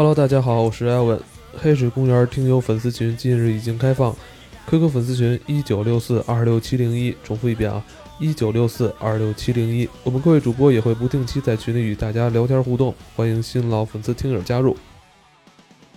[0.00, 1.20] Hello，大家好，我是艾文。
[1.58, 4.16] 黑水公园听友粉丝群近日已经开放
[4.66, 7.84] ，QQ 粉丝群一九六四二六七零一，重复一遍啊，
[8.18, 9.86] 一九六四二六七零一。
[10.02, 14.74] 我们各位主播也会不定期在群里与大家聊天互动，欢迎新老粉丝听友加入。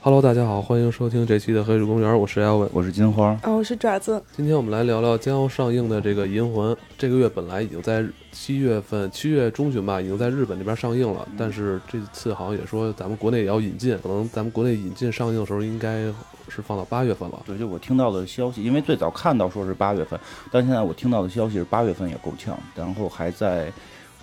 [0.06, 4.22] Hello，大家好，欢迎收听这期的黑水公园，我是艾文，我是金花，啊，我是爪子。
[4.36, 6.76] 今天我们来聊聊将要上映的这个《银魂》。
[6.98, 16.04] 这个月本来已经在七月份、七月中旬吧，已经在日本这边上映了，但是这次好像也说咱们国内也要引进，可能咱们国内引进上映的时候应该
[16.50, 17.42] 是放到八月份了。
[17.46, 20.20] 对，就我听到的消息，因为最早看到说是八月份，
[20.52, 23.72] 但现在我听到的消息是八月份也够呛，然后还在。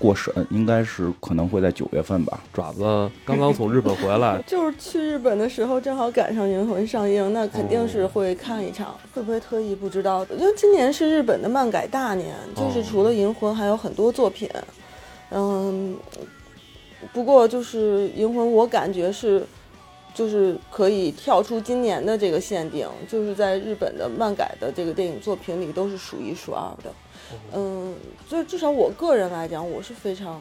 [0.00, 2.40] 过审应该是可能会在九月份吧。
[2.54, 2.82] 爪子
[3.24, 8.96] 刚刚从日本回来， 就是去日本的时候正好赶上《银魂》上映，那肯定是会看一场。
[9.14, 10.24] 会不会特意不知道？
[10.30, 14.48] 因为今年是日本的漫改大年，就是除了《银魂》还有很多作品。
[15.30, 15.94] 嗯，
[17.12, 19.44] 不过就是《银魂》，我感觉是
[20.14, 26.90] 就是可以跳出今年的这个限定，就是在日本的漫改的这个电影作品里都是数一数二的。
[27.52, 27.94] 嗯，
[28.28, 30.40] 就至少我个人来讲，我是非常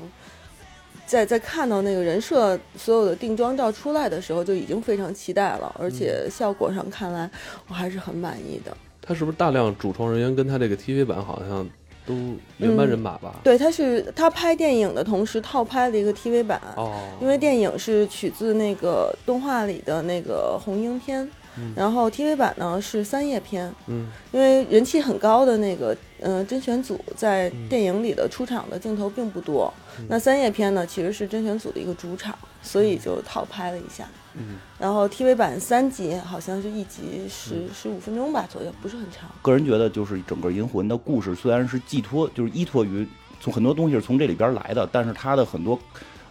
[1.06, 7.30] 在在看到那个人设所有的定妆照出来的时候，就已经非常期待了，而且效果上看来
[7.68, 8.76] 我还是很满意的。
[9.02, 11.68] 他是不是大量主创人员跟他这个 TV 版好像
[12.06, 12.14] 都
[12.58, 13.40] 原班人马吧？
[13.44, 21.28] 对，他是他拍电影的同时套拍了一个 TV 版，哦，因为电影是取自那个动画里的那个红樱篇。
[21.76, 29.74] 然后 TV 版呢是三叶片，嗯，因为人气很高的那个，嗯，甄选组在电影里的出场的镜头并不多，
[30.08, 39.30] 那三叶片呢其实是甄选组的一个主场，所以就套拍了一下，嗯，然后 TV 版三集好像是一集十十五分钟吧左右，不是很长。
[39.42, 43.08] 个人觉得就是整个银魂的故事虽然是寄托，就是依托于
[43.40, 45.80] 从很多东西是从这里边来的，但是它的很多，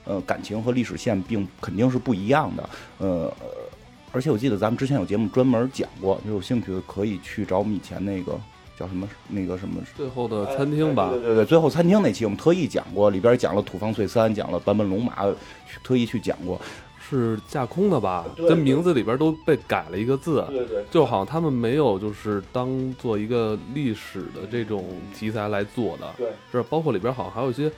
[0.05, 3.33] 呃，感情和历史线并肯定是不一样的，呃。
[4.13, 8.39] 而且我记得咱们之前有节目专门讲过，有兴趣的可以去找我们以前那个
[8.79, 11.11] 叫什么那个什么最后的餐厅吧。
[11.11, 15.27] 对对对，最后餐厅那期我们特意讲过，里边讲了土方岁三，讲了坂本龙马，
[15.85, 16.61] 特意去讲过，
[16.99, 18.25] 是架空的吧？
[18.37, 27.71] 跟名字里边都被改了一个字，对对，就好像他们没有就是当做一个历史的这种题材来做的，对，是包括里边好像还有一些。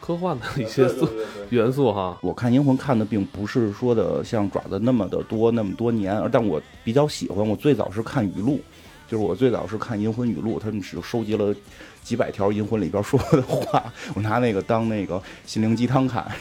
[0.00, 1.08] 科幻的一些素
[1.50, 7.46] 元素哈，我看《银魂》看的并不是说的像爪子那么的多那么多年，但我比较喜欢。
[7.46, 8.60] 我最早是看语录，
[9.06, 11.54] 就是我最早是看《银魂》语录，他们只收集了
[12.02, 16.26] 几百条《银魂》里边说的话，我拿那个当那个心灵鸡汤看。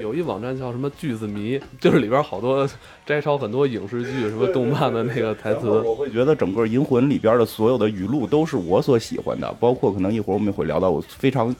[0.00, 2.68] 有一网站叫什么句子迷，就是里边好多
[3.06, 5.70] 摘抄很多影视剧、什么动漫的那个台词。
[5.70, 11.54] 我会觉得整个《银魂》里边的所有的语录都是我所喜欢的，包括可能一会儿我们也会聊到我非常。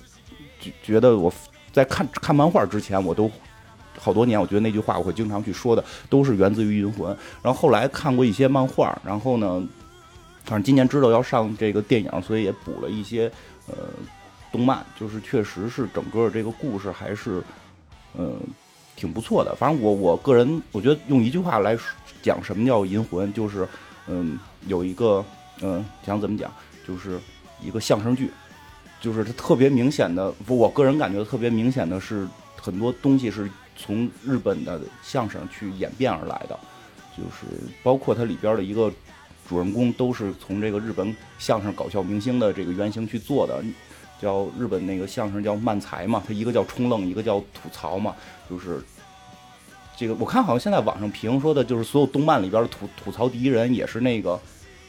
[0.83, 1.33] 觉得我
[1.73, 3.31] 在看看漫画之前，我都
[3.99, 7.13] 好多年，我觉得那句话我会经常去说的，都是源自于《银魂》。
[7.43, 9.63] 然后后来看过一些漫画，然后呢，
[10.45, 13.31] 反正今年知道要上这个电影，所以也补了一些
[13.67, 13.75] 呃
[14.53, 17.43] 动漫，就是确实是整个这个故事还是
[18.17, 18.39] 嗯
[18.97, 19.55] 挺不错的。
[19.55, 21.77] 反正我我个人我觉得用一句话来
[22.23, 23.67] 讲什么叫《银魂》，就是
[24.07, 25.25] 嗯有一个
[25.61, 26.51] 嗯想怎么讲，
[26.87, 27.21] 就是
[27.61, 28.31] 一个相声剧。
[29.01, 32.27] 就是它特别明显的，不我个人感觉特别明显的是，
[32.61, 36.59] 很多东西是从日本的相声去演变而来的，
[37.17, 37.47] 就是
[37.83, 38.93] 包括它里边的一个
[39.49, 43.63] 主人公都是从这个日本相声搞笑明星的这个原型去做的，
[44.21, 48.17] 叫日本那个相声叫漫才嘛，它一个叫冲愣，一个叫吐槽嘛，
[48.51, 48.83] 就是
[49.97, 54.39] 这个我看好像现在网上评说的就是所有动漫里边的吐吐槽第一人也是那个。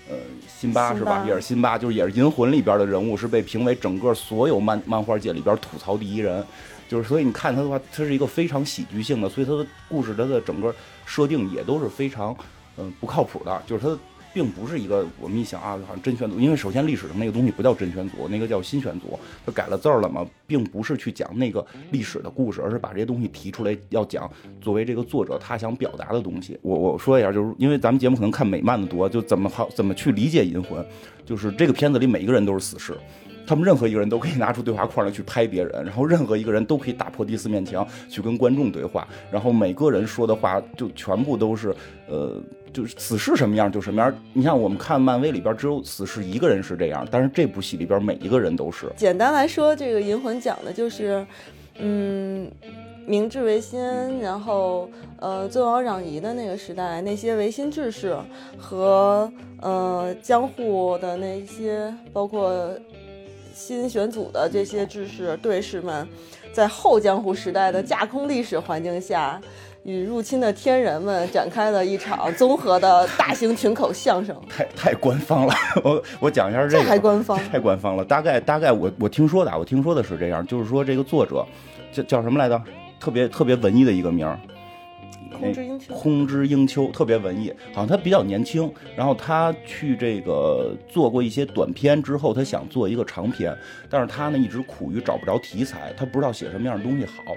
[0.09, 0.16] 呃，
[0.47, 1.24] 辛巴是吧？
[1.25, 6.44] 也是辛巴，就是也是《银魂》里边的人物，是被评为整个所有漫漫画界里边吐槽第一人。
[6.90, 10.74] 就是所以你看他的话，他是一个非常喜剧性的，所以他的故事他的整个
[11.06, 12.36] 设定也都是非常
[12.78, 13.97] 嗯不靠谱的，就是他。
[14.34, 24.29] 并不是一个我们一想啊，好像真选组，因为首先历史上那个东西不叫真选组，那个叫新选组，他改了字儿了嘛，并不是去讲那个历史的故事，而是把这些东西提出来要讲，
[24.61, 26.58] 作为这个作者他想表达的东西。
[26.61, 30.85] 我我说一下，就是因为咱们节目可能看美漫的多，就怎么好怎么去理解银魂，
[31.26, 32.97] 就是这个片子里每一个人都是死士。
[33.49, 41.75] 他们任何一个人都可以拿出对话框来去拍别人，然后任何一个人都可以打破第四面墙去跟观众对话，然后每个人说的话就全部都是，
[42.07, 42.40] 呃，
[42.72, 44.13] 就是死侍什么样就什么样。
[44.34, 48.85] 你像我们看漫威里边只有死侍一个人是这样，但是这部戏里边每一个人都是。
[48.96, 51.25] 简单来说，这个银魂讲的就是，
[51.79, 52.52] 嗯，
[53.07, 53.79] 明治维新，
[54.19, 54.87] 然后
[55.19, 58.16] 呃尊王攘夷的那个时代，那些维新志士
[58.59, 59.28] 和
[59.59, 62.72] 呃江户的那些包括。
[63.59, 66.08] 新选组的这些志士、队士们，
[66.53, 69.40] 在后江湖时代的架空历史环境下，
[69.84, 74.34] 与入侵的天人们展开了一场综合的大型群口相声。
[74.47, 75.53] 太 太官方了，
[75.84, 78.06] 我我讲一下这个，这还官方 太官方了。
[78.06, 81.46] 大概大概我我听说的啊，我听说的是这样，就是说这个作者
[81.91, 82.59] 叫叫什么来着？
[82.97, 84.40] 特别特别文艺的一个名儿，
[85.40, 88.72] 空之英秋，空之英秋，特别文艺，好像他比较年轻。
[88.96, 93.56] 然后他去这个做过一些短片之后，他想做一个长篇，
[93.90, 97.36] 但是他呢一直苦于找不着题材，他不知道写什么样的东西好。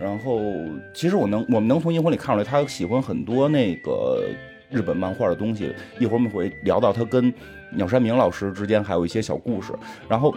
[0.00, 0.40] 然后
[0.94, 4.24] 其实我能我们能从英魂里看出来，他喜欢很多那个
[4.70, 5.74] 日本漫画的东西。
[5.98, 7.32] 一会儿我们会聊到他跟
[7.74, 9.72] 鸟山明老师之间还有一些小故事。
[10.08, 10.34] 然后。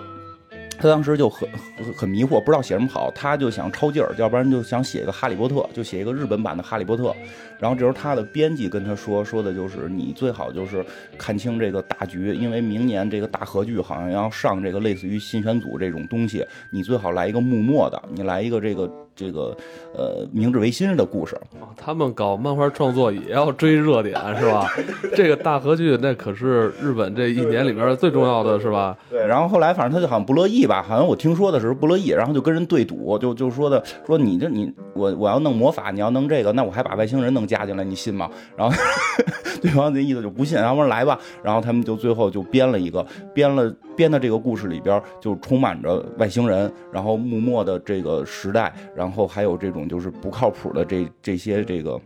[0.77, 1.47] 他当时就很
[1.95, 7.15] 很迷惑，不知道写什么好，他就想抄劲儿，要不然就想写一个哈利波特，就写一个日本版的哈利波特。
[7.63, 10.85] 然后这时候他的编辑跟他说，说的就是你最好就是
[11.17, 18.91] 看清这个大局，因为明年这个大合剧好像要上这个类似于新选组这种东西，你最好来一个幕末的，你来一个这个。
[19.15, 19.55] 这个
[19.93, 21.39] 呃，明治维新的故事，
[21.77, 24.67] 他们搞漫画创作也要追热点 是吧？
[25.15, 28.97] 这个大合剧那可是日本这一年里边最重要的是吧？
[29.11, 38.29] 对，然后后来反正他就好像不乐意吧，好像我听说的时候不乐意，然后就跟人对赌，就就说的说你这你我我要弄魔法，你要弄这个，那我还把外星人能加进来，你信吗？
[38.57, 38.75] 然后
[39.61, 51.99] 对方的意思就不信，然后说来吧，然后他们就最后就编了一个，编了编的这个故事里边就充满着外星人，然后幕末的这个时代，然后还有这种就是不靠谱的这这些这个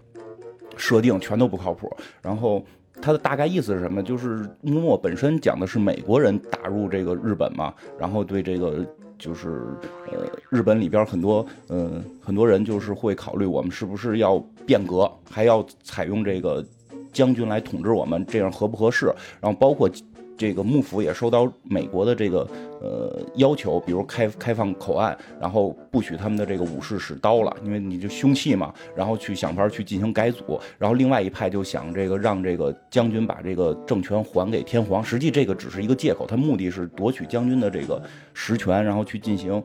[0.76, 1.90] 设定全都不靠谱。
[2.22, 2.64] 然后
[3.02, 4.04] 它的大概意思是什么？
[4.04, 8.86] 就是幕末本身讲的是美国人打入这个日本嘛，然后对这个
[9.18, 9.66] 就是
[10.12, 16.66] 呃日本里边很多嗯很多人就是会考虑我们是不是要变革，还要采用这个
[17.12, 19.06] 将军来统治我们，这样合不合适？
[19.42, 19.90] 然后包括。
[20.38, 22.48] 这个幕府也收到美国的这个
[22.82, 28.74] 呃要求，比如开开放口岸，然后不许他们的这个武士使刀了，因为你就凶器嘛。
[28.96, 35.04] 然后去想法去进行改组，然后另外一派就想这个让这个将军把这个政权还给天皇。
[35.04, 38.02] 实际这个只是一个借口，他目的是夺取将军的这个
[38.34, 39.62] 实权，然后去进行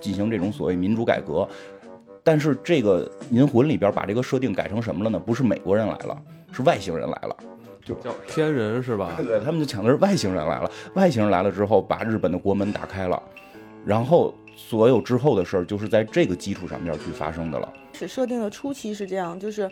[0.00, 1.48] 进行这种所谓民主改革。
[2.24, 5.18] 但是这个银魂里边把这个设定改成什么了呢？
[5.18, 6.22] 不是美国人来了，
[6.52, 7.36] 是外星人来了。
[7.88, 9.14] 就叫天人是吧？
[9.16, 10.70] 对，他们就抢的是外星人来了。
[10.94, 13.20] 外星人来了之后，把日本的国门打开了，
[13.86, 17.72] 然后所有之后的事儿就是在这个基础上面去发生的了。
[17.94, 19.68] 是设定的初期是这样，就是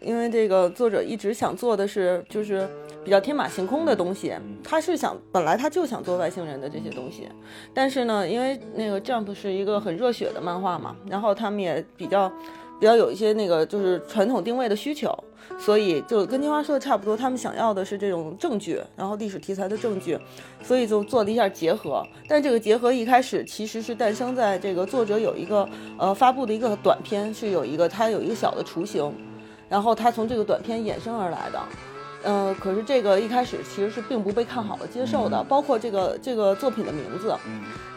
[0.00, 2.66] 因为这个作者一直想做的是就是
[3.04, 4.32] 比较天马行空的东西，
[4.64, 7.28] 他是想本来他就想做外星人的这些东西，
[7.74, 12.32] 但是呢，因为那个 Jump 是一个很热血的漫画嘛，然后他们也比较
[12.78, 15.12] 比较有一些那个就是传统定位的需求。
[15.58, 20.16] 所以就跟金花说的差不多，他们想要的是这种证据，然后历史题材的证据，
[20.62, 22.04] 所以就做了一下结合。
[22.28, 25.66] 但这个结合一开始其实是诞生在这个作者有一个
[25.98, 29.10] 呃发布的一个短片，是有一个他有一个小的雏形，
[29.70, 31.58] 然后他从这个短片衍生而来的。
[32.24, 37.34] 嗯，可是这个一开始其实是并不被看好的接受的，包括这个这个作品的名字。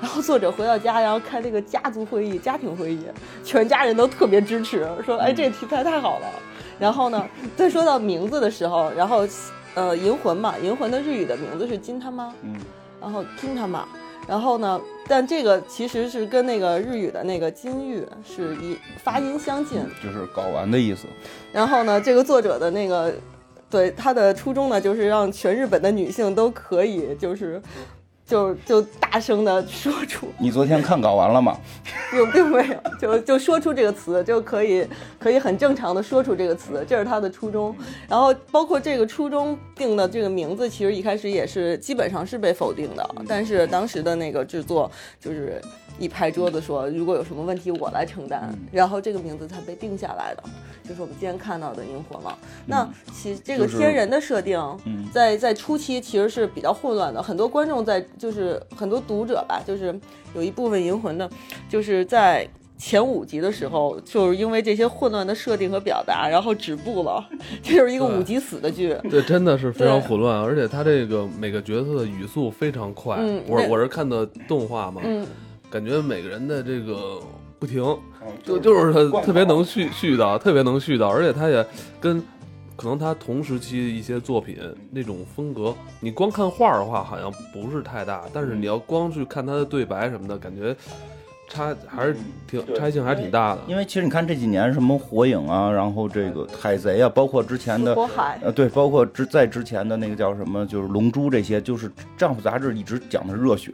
[0.01, 3.05] 然后作者回到家，然后开这个家族会议、家庭会议，
[3.43, 6.27] 全家人都特别支持，说哎这个题材太好了。
[6.79, 9.27] 然后呢，再说到名字的时候，然后，
[9.75, 12.55] 呃，银魂嘛，银魂的日语的名字是金他妈，嗯，
[12.99, 13.87] 然后金他妈，
[14.27, 21.05] 然后呢，但这个其实是跟那个日语的那个金玉是一发音相近，就是睾丸的意思。
[21.51, 23.13] 然后呢，这个作者的那个，
[23.71, 27.59] 对他的初衷呢，就是让全日本的女性都可以就是。
[28.23, 31.59] 就就大声的说出，你昨天看稿完了吗？
[32.15, 34.87] 有并没有，就就说出这个词就可以，
[35.19, 37.75] 可以很正常的说出这个词，这是他的初衷。
[38.07, 45.61] 然后包括这个初衷定的这个名字，其实一开始也是基本上是被否定的，但是当时的那个制作就是
[45.99, 50.43] 一拍桌子说，如果有什么问题我来承担，然后这个名字才被定下来的。
[50.91, 52.35] 就是我们今天看到的萤火嘛。
[52.65, 54.59] 那其这个天人的设定，
[55.13, 57.23] 在在初期其实是比较混乱的。
[57.23, 59.97] 很多观众在，就是很多读者吧，就是
[60.35, 61.29] 有一部分银魂的，
[61.69, 62.45] 就是在
[62.77, 67.25] 前五集的时候，就是因为这些混乱的设定和表达，然后止步了。
[67.63, 68.93] 这 就是一个五集死的剧。
[69.09, 73.15] 对，真的是非常混乱，而且他这个每个角色的语速非常快。
[73.17, 75.01] 嗯我我是看的动画嘛，
[75.69, 77.17] 感觉每个人的这个。
[77.61, 77.83] 不停，
[78.43, 81.65] 就就是他特别能絮絮叨，特别能絮叨，而且他也
[81.99, 82.21] 跟
[82.75, 84.57] 可能他同时期一些作品
[84.89, 90.75] 那种风格，你光看画的话好像不是太大，但是你要光去看他的对白什么的，感觉
[91.47, 92.15] 差还是
[92.47, 93.61] 挺差异性还是挺大的。
[93.67, 97.93] 因为其实你看这几年什么火影啊，然后这个海贼啊，包括之前的
[98.41, 103.71] 呃对，包括之在之前的那个叫什么，就是龙珠这些，就是丈夫杂志一直讲的是热血，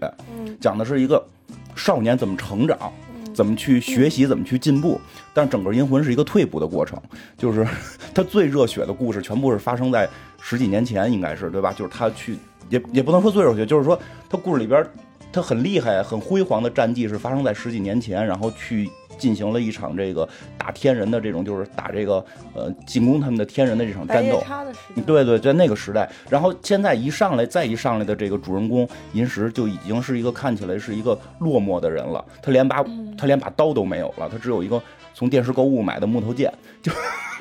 [0.59, 1.23] 讲的是一个
[1.75, 2.77] 少年怎么成长。
[3.37, 4.99] 怎么去学习，怎么去进步。
[5.31, 6.99] 但整个银魂是一个退步的过程，
[7.37, 7.63] 就是
[8.11, 10.09] 他最热血的故事全部是发生在
[10.41, 11.71] 十几年前，应该是对吧？
[11.71, 12.35] 就是他去
[12.69, 14.83] 也也不能说最热血，就是说他故事里边
[15.31, 18.89] 他很厉害、很辉煌的战绩是发生在十几年前，然后去。
[19.17, 20.29] 进行了一场这个
[20.59, 24.43] 打天人的这种，就是打这个呃进攻他们的天人的这场战斗。
[25.07, 32.23] 对对，在那个时代，然后现在一上来再一上来的这个主人公银石就已经是一个看起来是一个落寞的人了。
[32.43, 32.85] 他连把
[33.17, 34.79] 他连把刀都没有了，他只有一个
[35.15, 36.53] 从电视购物买的木头剑。
[36.83, 36.91] 就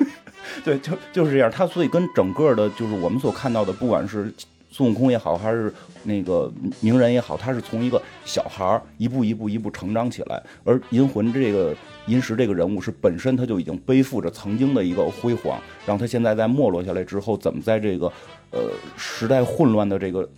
[0.65, 1.51] 对，就就是这样。
[1.51, 4.33] 他所以跟整个的，就是我们所看到的，不管是。
[4.77, 18.05] 孙悟空也好，还是那个鸣人也好，他是从一个小孩儿一步一步一步成长起来，而银魂这个银石这个人物是本身他就已经背负着曾经的一个辉煌，让他现在在没落下来之后，怎么在这个
[18.51, 20.29] 呃时代混乱的这个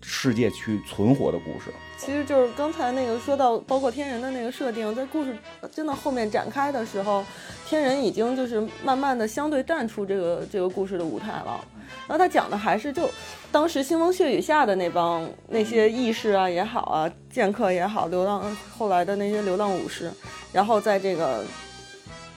[0.00, 1.70] 世界去存活的故事。
[1.98, 5.36] 其实就是刚才那个说到，包括天人的那个设定，在故事
[5.70, 7.22] 真的后面展开的时候，
[7.66, 11.62] 天人已经就是慢慢的相对淡出这个这个故事的舞台了。
[12.08, 13.08] 然后他讲的还是就
[13.52, 20.10] 当时腥风血雨下的那帮那些义士啊也好啊，剑客也好，流浪后来的那些流浪武士，
[20.52, 21.44] 然后在这个。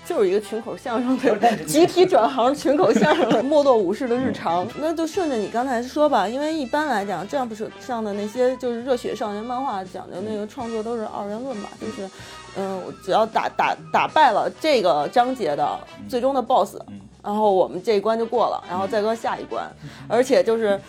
[0.05, 4.67] 就是一个群口相声的集体转行，群口相声的没落武士的日常。
[4.77, 12.09] 那就顺着你刚才说吧，因为一般来讲，这样不是上的那些就是热血少年漫画讲究那个创作都是二元论嘛，就是，
[12.57, 15.79] 嗯，只要打打打败了这个章节的
[16.09, 16.75] 最终的 BOSS，
[17.23, 19.65] 然后我们这一关就过了，然后再过下一关，
[20.07, 20.79] 而且就是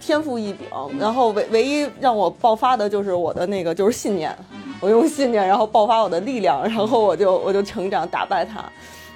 [0.00, 0.66] 天赋异禀，
[0.98, 4.34] 然后唯唯一让我爆发的就是我的那个就是信念。
[4.80, 8.64] 我用信念，然后爆发我的力量，然后我就我就成长，打败他。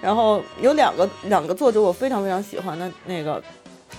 [0.01, 3.43] 然后有两个两个作者我非常非常喜欢的那个，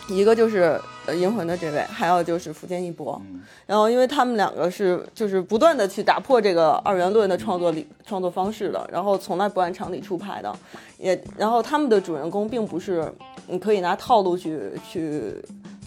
[0.07, 3.21] 一个就是呃银魂的这位，还有就是福建一博。
[3.65, 10.53] 然后因为他们两个是就是不断的去打破这个二元论的创作理创作方式的，然后从来不按常理出牌的，
[10.97, 13.11] 也然后他们的主人公并不是
[13.47, 15.35] 你可以拿套路去去。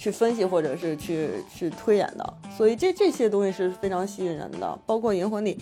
[0.03, 4.77] 去分析或者是去去推演的，所以这这些东西是非常吸引人的。
[4.85, 5.57] 包括《银魂》里，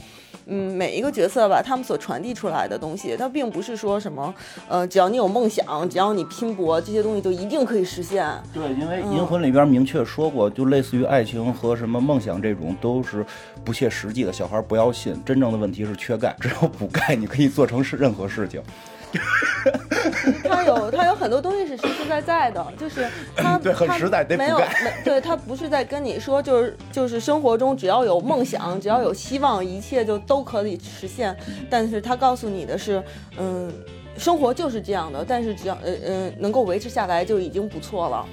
[0.46, 4.34] 嗯，每一个角色吧，他们所传递出来的东西，它并不是说什么，
[4.66, 8.26] 呃，只要你有梦想，只要你拼搏，这些东西就一定可以实现。
[8.54, 13.22] 对，因为《银魂》里边明确说过，就类似于爱情和什么梦想这种都是
[13.62, 15.14] 不切实际的，小孩不要信。
[15.22, 18.62] 真正的问题是缺钙，只要补钙，你可以做成是任何事情。
[20.44, 24.64] 他有他有很多东西是实实在在的，就是他对很实在，没有没
[25.04, 31.36] 对他不是在跟你说，就是就是生活中只要有梦想，只要有希望，一切就都可以实现。
[31.68, 33.02] 但是他告诉你的是，
[33.38, 33.72] 嗯，
[34.16, 38.26] 生活就是这样的，但是只要呃呃能够维持下来就已经不错了。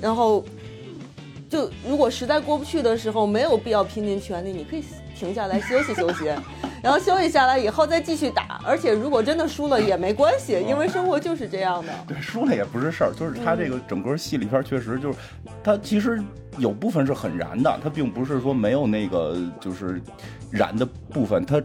[0.00, 0.44] 然后
[1.48, 4.84] 就如果实在过不去的时候，没有必要拼尽全力，你可以
[5.18, 6.26] 停下来休息休息。
[6.82, 11.92] 然后休息下来以后再继续打，而且如果真的输了也没关系，因为生活就是这样的。
[12.06, 15.18] 对，输了也不是事儿，就是他这个整个戏里边确实就是，
[15.64, 16.22] 他其实
[16.58, 20.00] 有部分是很燃的，他并不是说没有那个就是
[20.50, 21.60] 燃的部分，他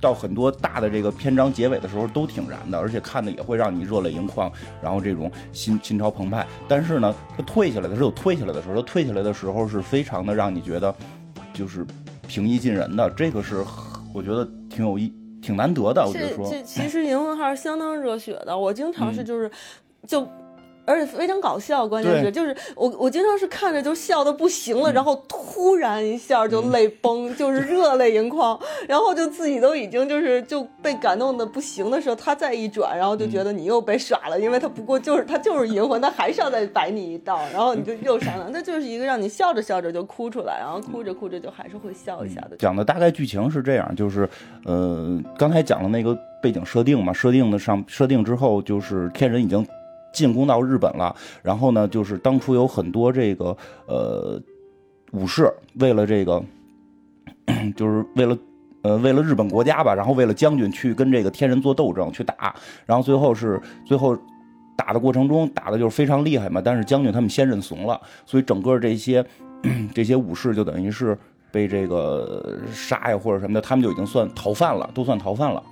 [0.00, 4.50] 到很多大的这个篇章结尾的时候都挺燃的，而且看的也会让你热泪盈眶，
[4.82, 6.44] 然后这种心心潮澎湃。
[6.66, 10.92] 但是呢，他退下来的时候有退下来的时候，他退下来的时候是非常的让你觉得
[11.52, 11.86] 就是
[12.26, 13.64] 平易近人的，这个是
[14.12, 14.48] 我觉得。
[14.74, 16.04] 挺有意，挺难得的。
[16.04, 18.58] 我觉得说，这其实银魂还是相当热血的。
[18.58, 19.48] 我经常是就是，
[20.04, 20.26] 就。
[20.86, 42.56] 而且非常搞笑，关键是就是我我经常是看着就笑的不行了，然后突然一下就泪崩，就是热泪盈眶，然后就自己都已经就是就被感动的不行的时候，他再一转，然后就觉得你又被耍了，因为他不过就是他就是银魂，他还是要再摆你一道，然后你就又上了，那就是一个让你笑着笑着就哭出来，然后哭着哭着就还是会笑一下的。
[42.58, 44.28] 讲的大概剧情是这样，就是
[44.64, 49.66] 呃刚才讲的那个背景设定嘛，设定的上设定之后就是天人已经。
[50.14, 53.54] 进攻到日本了，然后呢，就是当初有很多这个
[53.86, 54.40] 呃
[55.12, 56.42] 武士为了这个，
[57.76, 58.38] 就是为了
[58.82, 62.54] 呃为了日本国家吧，然后为了将军去跟这个天人做斗争去打，
[62.86, 64.16] 然后最后是最后
[64.76, 69.24] 打的过程中打的就是非常厉害嘛，但是将军他们先认怂了，所以整个这些
[69.92, 71.18] 这些武士就等于是
[71.50, 75.62] 被这个杀呀或者什么的，他们就已经算逃犯了，都算逃犯了。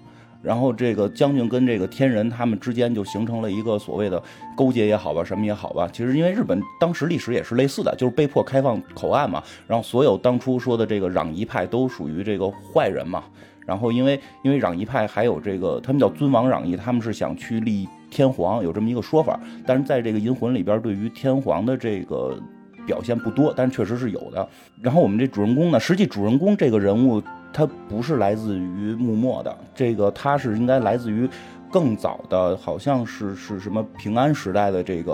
[0.42, 4.20] 然后这个将军跟这个天人他们之间就形成了一个所谓的
[4.56, 5.88] 勾结也好吧，什么也好吧。
[5.92, 9.40] 其实因为日本当时历史也是类似的，就是被迫开放口岸嘛。
[9.68, 13.22] 然后所有当初说的这个攘夷派都属于这个坏人嘛。
[13.64, 19.38] 然后因为因为攘夷派还有这个他们叫尊王攘夷，他们是想去立天皇，有这么一个说法。
[19.64, 22.36] 但是在这个银魂里边，对于天皇的这个
[22.84, 24.48] 表现不多，但是确实是有的。
[24.80, 27.22] 然后我们这主人公呢，实际主人公这个人物。
[27.52, 31.28] 它不是来自于幕末的，这个它是应该来自于
[31.70, 35.12] 更早的，好像是是什么平安时代的这个，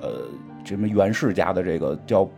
[0.00, 0.08] 呃，
[0.64, 2.28] 什么袁氏家的这个叫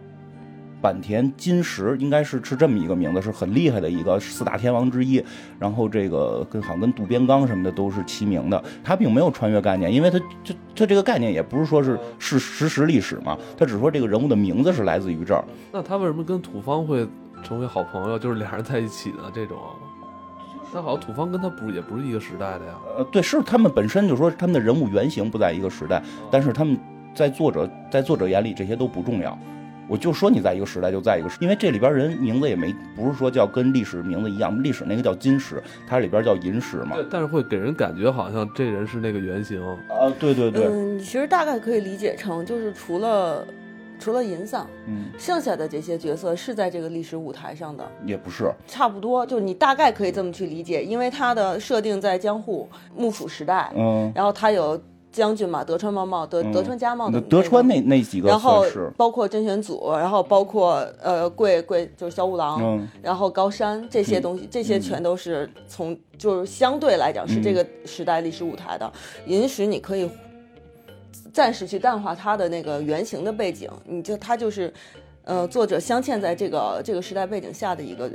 [0.81, 5.25] 坂田金石，应该是是这么一个名字，是很厉害的一个四大天王之一。
[5.61, 8.61] 然后这个跟好像跟渡边刚什么的都是齐名的。
[8.83, 15.45] 他并没有穿越概念，因为他就他这个概念也不是说是 是实时历史嘛，他只说这个人物的名字是来自于这儿。
[15.71, 17.07] 那他为什么跟土方会？
[17.43, 19.59] 成为好朋友就是俩人在一起的这种，
[20.73, 22.73] 那好像土方跟他不也不是一个时代的呀？
[22.97, 26.79] 呃，对，是他们本身就说他们的人物原型不在一个时代，但是他们
[27.15, 29.39] 在作者在作者眼里这些都不重要。
[29.89, 36.95] 我就说你在一个时代就在一个时，因为这里边人名字也没不是说叫跟历史名字一样，历史那个叫金史，它里边叫银史嘛。
[36.95, 39.61] 对，但是会给人感觉好像这人是那个原型。
[39.63, 40.65] 啊，对对对。
[40.67, 43.47] 嗯，其实大概可以理解成就是除了。
[44.03, 54.81] 除了银丧，嗯，剩下的这些角色是在这个历史舞台上的，也不是，差不多，就是你大概可以这么去理解，因为它的设定在江户幕府时代，嗯，然后他有
[55.13, 58.65] 将军嘛，德川茂茂，德德川家茂的，德川那那几个，然后
[58.97, 68.93] 包括甄选组，然后包括呃贵贵就是小五郎，然后高山这些东西，这些全都是从就是相对来讲是这个时代历史舞台的。
[69.27, 70.11] 银石，你可以。
[71.33, 74.73] 暂时去淡化他的那个原型的背景，你就他就是，
[75.25, 78.11] 呃，作者镶嵌在这个这个时代背景下的一个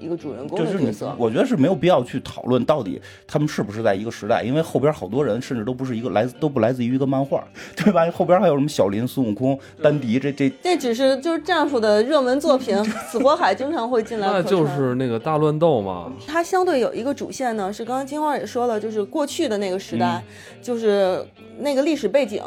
[0.00, 1.14] 一个主人公的角色。
[1.18, 7.44] 我觉得是没有必要去讨论到底他们是不是在一个时代，因为后边好多人甚至都不是一个来自都不来自于一个漫画，
[7.76, 8.10] 对吧？
[8.10, 12.74] 后边还有什么小林、孙悟空、丹迪，这这这只是就是战斧的热门作品，
[13.10, 14.26] 死火海经常会进来。
[14.26, 16.10] 那就是那个大乱斗嘛。
[16.26, 20.22] 它相对有一个主线呢，是刚刚金花也说了，就是过去的那个时代，
[20.62, 21.24] 就是。
[21.62, 22.42] 那个历史背景，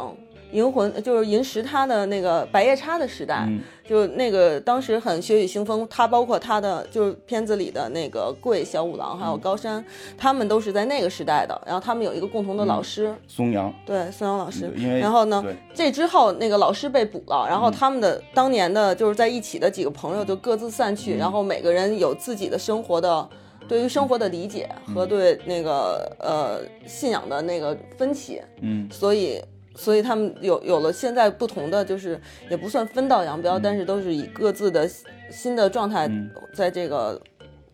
[0.53, 3.50] 银魂就是银石他的那个白夜叉的时代，
[3.86, 5.86] 就那个当时很血雨腥风。
[5.89, 9.84] 他包括他的就是片子里的那个桂小五郎还有高山，
[10.17, 11.60] 他们都是在那个时代的。
[11.65, 14.71] 然后他们有一个共同的老师松阳，对松阳老师。
[14.77, 23.27] 因为然后呢，这之后那个老师被捕了，然后他们的当年的就是在一起的几个朋友就各自散去，然后每个人有自己的生活的。
[23.65, 29.41] 对于生活的理解和对那个呃信仰的那个分歧，嗯，所以
[29.75, 34.89] 所以他们有有了现在不同的，就是也不算分道扬镳，但是都是以各自的
[35.29, 36.09] 新的状态
[36.53, 37.21] 在这个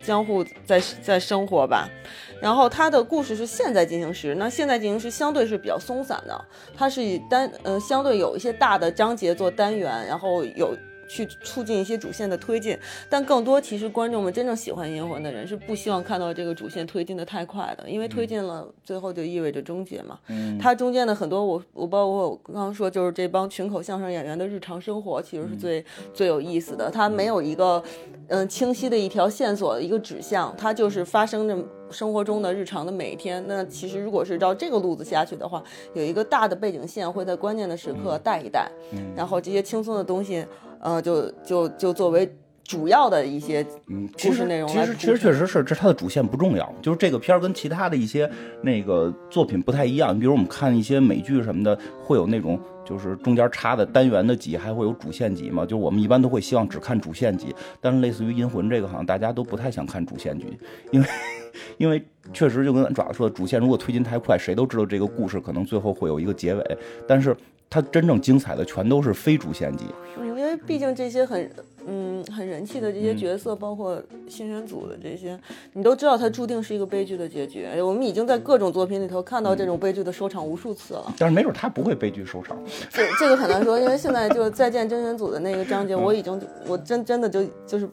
[0.01, 1.89] 江户在在生活吧。
[2.41, 10.75] 然后他的故事是现在进行时，那现在进行时相对是比较松散的，它是以单呃相对有一些大的章节做单元，然后有。
[11.09, 12.77] 去促进一些主线的推进，
[13.09, 20.19] 但更多其实观众们真正喜欢银魂的人是不希望看到这个主线推进的太快的，因为推进了最后就意味着终结嘛。
[20.27, 27.83] 嗯，它中间的很多我我包括我刚刚说就是这帮群口相声演员的日常生活其实是最最有意思的，它没有一个
[28.27, 31.57] 嗯清晰的一条线索一个指向，它就是发生着
[31.89, 33.43] 生活中的日常的每一天。
[33.47, 35.63] 那其实如果是照这个路子下去的话，
[35.95, 38.69] 有一个大的背景线会在关键的时刻带一带，
[39.15, 40.45] 然后这些轻松的东西。
[40.81, 42.31] 呃，就就就作为
[42.63, 46.73] 主要的一些嗯故事内容其实其实确实是，这它的主线不重要。
[46.81, 48.29] 就是这个片儿跟其他的一些
[48.61, 50.15] 那个作品不太一样。
[50.15, 55.65] 你比如我们看一些美剧什么的，会有那种就是中间插的单元的集，还会有主线集嘛。
[55.65, 57.55] 就我们一般都会希望只看主线集。
[57.81, 60.45] 但是类似于《银魂》这个，好像大家都不太想看主线集，
[60.91, 61.07] 因为
[61.77, 66.77] 因为确实就跟爪子说的，主线如果推进太快，谁都知道这个故事可能最后会有一个结尾。
[67.07, 67.35] 但是
[67.69, 69.85] 它真正精彩的全都是非主线集。
[70.17, 71.51] 因为毕竟这些很
[71.85, 75.37] 嗯很人气的这些角色，包括新人组的这些，
[75.73, 77.67] 你都知道他注定是一个悲剧的结局。
[77.81, 81.13] 我们已经在各种作品里头看到这种悲剧的收场无数次了。
[81.17, 82.57] 但是没准他不会悲剧收场。
[82.89, 87.89] 这这个很难说，因为现在就再见真人组的那个章节，我已经我真真的就就是，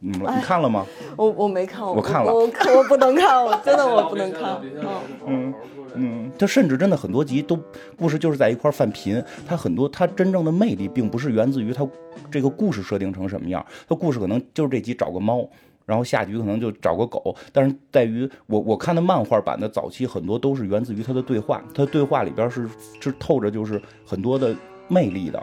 [0.00, 0.84] 你看了吗？
[1.16, 4.60] 我我没看，我看了，我我不能看，我真的我不能看。
[5.26, 5.54] 嗯。
[5.94, 7.58] 嗯，他甚至真的很多集都
[7.96, 11.86] 故事就是在一块犯贫，他很多他真正的魅力并不是源自于他
[12.30, 15.48] 这个故事设定成什么样，他故事可能就是这集找个猫，
[15.86, 22.68] 然后下局可能就找个狗，但是在于我我看的漫画版的早期很多都是源自于他的对话，他对话里边是
[23.00, 24.54] 是透着就是很多的
[24.88, 25.40] 魅力的，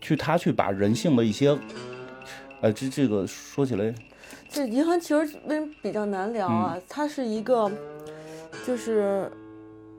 [0.00, 1.56] 去他去把人性的一些，
[2.62, 3.94] 呃这这个说起来，
[4.48, 6.78] 这银行其实为什么比较难聊啊？
[6.88, 7.70] 它是一个。
[8.64, 9.30] 就是，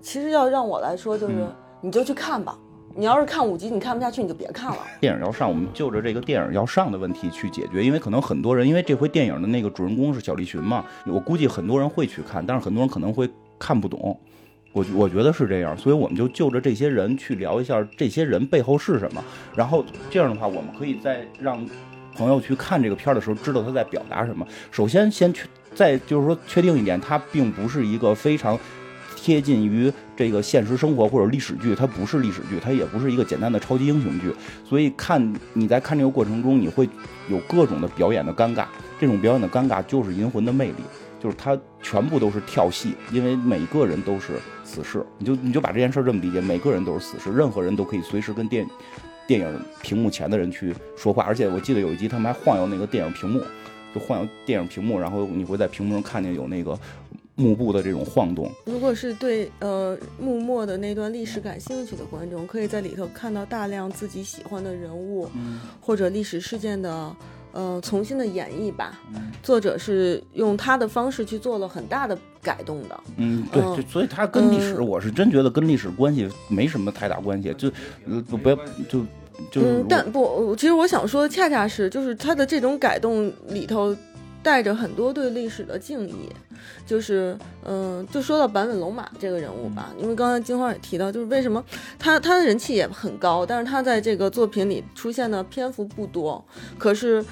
[0.02, 1.34] 其实要让我来说，就是
[1.82, 2.58] 你就去看吧。
[2.96, 4.78] 你要是看五集你看不下去，你就别看了。
[5.00, 7.84] 电影要上，我们就着这个电影要上的问题去解决。
[7.84, 14.20] 因为可能很多人，因为这回电影的那个主人公是小栗旬嘛，我估计很多人会去看，但是很多人可能会看不懂。
[14.74, 19.24] 我我觉得是这样，所以我们就就着这些人去聊一下，这些人背后是什么。
[19.56, 21.64] 然后这样的话，我们可以再让
[22.16, 24.46] 朋友去看这个片儿的时候，知道他在表达什么。
[24.72, 28.58] 首先，先确再就是说确定一点，它并不是一个非常
[29.16, 34.34] 贴近于这个现实生活或者历史剧，它不是历史剧，它也不是一个简单的超级英雄剧。
[34.64, 36.88] 所以看你在看这个过程中，你会
[37.30, 38.66] 有各种的表演的尴尬，
[39.00, 40.84] 这种表演的尴尬就是《银魂》的魅力，
[41.20, 48.66] 就是它全部都是跳戏，因为每个人都是死士，你就你就把这件事这么理解，每个人都是死士，任何人都可以随时跟电
[49.28, 53.42] 电影屏幕前的人去说话，而且我记得有一集他们还晃悠那个电影屏幕，
[53.98, 56.78] 就晃电影屏幕，然后你会在屏幕上看见有那个
[57.36, 58.52] 幕布的这种晃动。
[58.66, 65.28] 如果是对呃幕末的那段历史感兴趣的观众，可以在里头看到大量自己喜欢的人物，
[65.82, 67.16] 或者历史事件的
[67.54, 69.00] 呃重新的演绎吧。
[69.42, 73.00] 作者是用他的方式去做了很大的改动的。
[73.18, 77.68] 嗯，对，所以他跟历史，嗯我是真觉得跟历史关系没什么太大关系，就
[78.08, 78.56] 呃不不要
[78.90, 79.04] 就
[79.52, 83.96] 就是嗯，但不，其实我想说的恰恰是，就是他的这种改动里头
[84.42, 86.16] 带着很多对历史的敬意。
[86.86, 91.64] 就是，嗯、就说到坂本龙马这个人物吧，因为刚才金花也提到，就是为什么
[92.00, 96.44] 他他的人气也很高，但是他在这个作品里出现的篇幅不多，
[96.78, 97.24] 可是。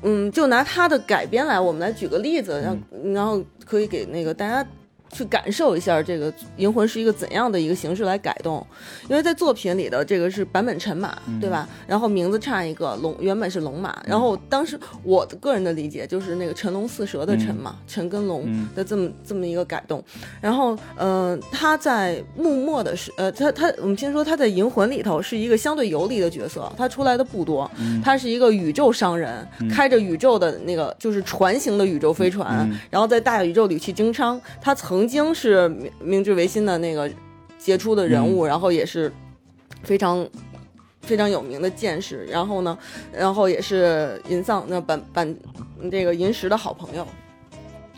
[0.00, 2.78] 嗯，就拿他的改编来，我们来举个例子，然后
[3.12, 4.66] 然后可以给那个大家
[5.14, 8.66] 去感受一下这个《银魂》是一个怎样的一个形式来改动。
[9.08, 11.68] 因为在作品里的这个是版本陈马，对吧？
[11.86, 13.96] 然后名字差一个龙，原本是龙马。
[14.06, 20.02] 然后当时我的个人的理解就是那个辰龙四蛇的辰嘛，辰跟龙的这么这么一个改动。
[20.40, 27.70] 然后，呃，他在幕末的时，呃，他他我们先说他在《银魂》里头是一个相对游离的角色，他出来的不多。
[28.02, 34.40] 他是一个宇宙商人，开着宇宙的那个就是船型的宇宙飞船，然后在大宇宙里去经商。
[34.60, 37.10] 他曾经是明明治维新的那个
[37.58, 39.12] 杰出的人物，然后也是
[39.82, 40.26] 非常
[41.02, 42.24] 非常有名的剑士。
[42.26, 42.78] 然后呢，
[43.12, 45.36] 然后也是银丧那板板
[45.90, 47.06] 这个银石的好朋友。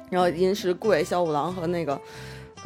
[0.09, 2.01] 然后银石贵、小五郎和那个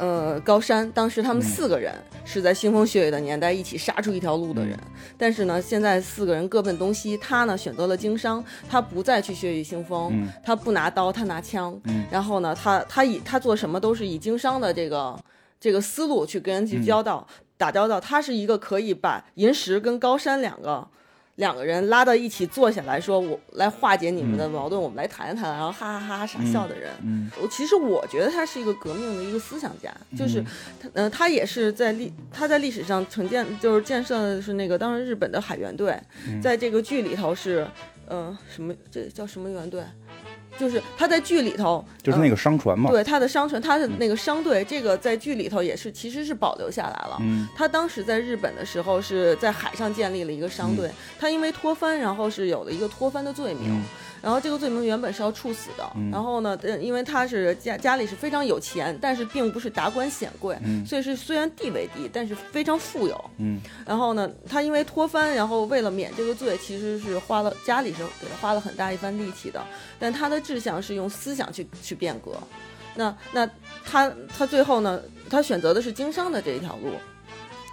[0.01, 1.93] 呃高山，当时他们四个人
[2.25, 4.75] 是在腥风血雨的年代一起杀出一条路的人。
[5.15, 11.79] 但是呢，现在四个人各奔东西，他呢选择了经商，他不再去血雨腥风，他不拿刀，他拿枪。
[12.09, 15.15] 然后呢，他他以他做什么都是以经商的这个
[15.59, 18.01] 这个思路去跟人去交道、打交道。
[18.01, 20.87] 他是一个可以把银石跟高山两个。
[21.35, 26.91] 两个人拉到一起坐下来说：“我来化解你们的矛盾，我们来谈一谈。”然后哈哈哈哈傻笑的人，
[27.41, 30.43] 我其实我觉得他是一个革命的一个思想家，就是
[30.79, 35.99] 他，呃，他也是在历他在历史上承建，就是建设的是那个当时日本的海援队，
[36.41, 37.67] 在这个剧里头是，
[38.07, 39.81] 呃，什么这叫什么援队？
[40.57, 47.17] 就是他在剧里头就是那个商船嘛，对他的商船，他的那个商队，这个在剧里头也是其实是保留下来了。
[47.21, 53.71] 嗯他当时在日本的时候是在海上建立了一个商队，他因为脱藩，然后是有了一个脱藩的罪名。
[53.71, 53.83] 嗯
[54.21, 63.31] 然后这个罪名原本是要处死的，嗯然后呢，呃因为他是家家里是非常有钱，但是并不是达官显贵，嗯所以是虽然地位低，但是非常富有。
[63.37, 69.65] 嗯然后呢，他因为脱藩，然后为了免这个罪，其实是花了家里是给他花了很大一番力气的，
[69.97, 72.31] 但他的志向是用思想去去变革。
[72.93, 73.49] 那那
[73.83, 76.91] 他他最后呢，他选择的是经商的这一条路。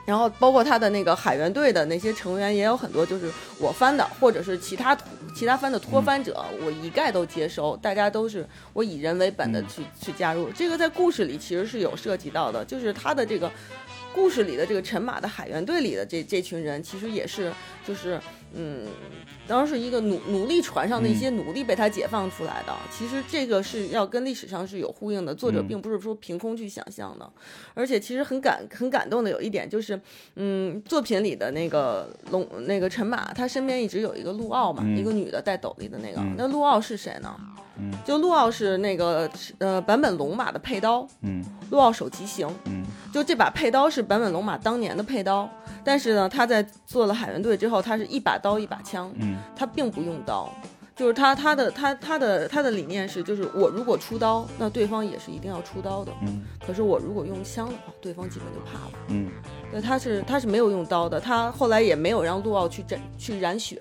[0.08, 4.96] 然后包括他的那个海员队的那些成员也有很多，就是我翻的，或者是其他
[5.36, 10.50] 其他翻的脱翻者，我一概都接收，大家都是我以人为本的去、去加入。
[10.52, 13.52] 这个在故事里其实是有涉及到的，就是他的这个
[14.14, 17.52] 故事里的这个陈马的海员队里的这这群人，其实也是
[17.86, 18.18] 就是
[18.54, 18.86] 嗯，
[19.46, 22.74] 当时是一个奴奴隶船上的一些奴隶被他解放出来的。
[22.90, 27.30] 其实这个是要跟历史上是有呼应的，作者嗯并不是说凭空去想象的。
[27.74, 30.00] 而且其实很感很感动的有一点就是，
[30.36, 36.20] 嗯，作品里的那个龙那个陈马，他身边一直有一个陆奥嘛，嗯一个女的戴斗笠的那个。
[36.20, 37.34] 嗯那陆奥是谁呢？
[37.78, 42.48] 嗯就陆奥是那个呃版本龙马的配刀，嗯陆奥手极行。
[42.66, 45.48] 嗯就这把配刀是版本龙马当年的配刀，
[45.82, 50.52] 但是呢，他在做了海员队之后，他是一把刀一把枪，嗯他并不用刀。
[50.94, 56.10] 就是他他的他他的他的理念是，就是我如果出刀，那对方也是一定要出刀的。
[56.22, 58.92] 嗯可是我如果用枪的话，对方基本就怕了。
[59.08, 59.30] 嗯
[59.70, 63.80] 对，他是他是没有用刀的，他后来也没有让陆奥去斩去染血。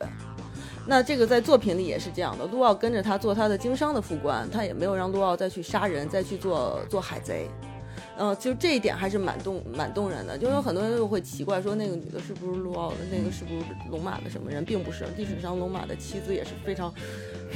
[0.88, 7.50] 那这个在作品里也是这样的，陆奥跟着他做他的经商的副官，他也没有让陆奥再去杀人，再去做做海贼。
[8.20, 10.38] 嗯、就这一点还是蛮动蛮动人的。
[10.38, 15.06] 就有很多人就会奇怪说，那个女的是不是陆奥的，那个是不是龙马的什么人，并不是。
[15.18, 16.94] 历史上龙马的妻子也是非常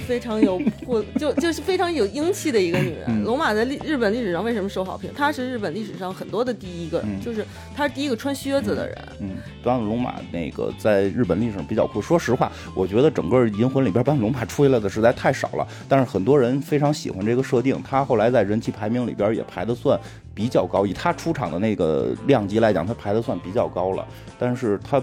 [0.07, 3.05] 非常有 魄，就就是非常有英气的一个女人。
[3.07, 5.11] 嗯龙马在历日本历史上为什么受好评？
[5.15, 7.45] 她是日本历史上很多的第一个，嗯就是
[7.75, 8.97] 她是第一个穿靴子的人。
[9.19, 9.29] 嗯，
[9.63, 12.01] 坂本龙马那个在日本历史上比较酷。
[12.01, 17.81] 说实话，我觉得整个银魂里边坂本龙马出来的实在太少了，但是很多人非常喜欢这个设定。
[17.83, 19.99] 他后来在人气排名里边也排的算
[20.33, 24.05] 比较高，以他出场的那个量级来讲，他排的算比较高了。
[24.39, 24.97] 但是他，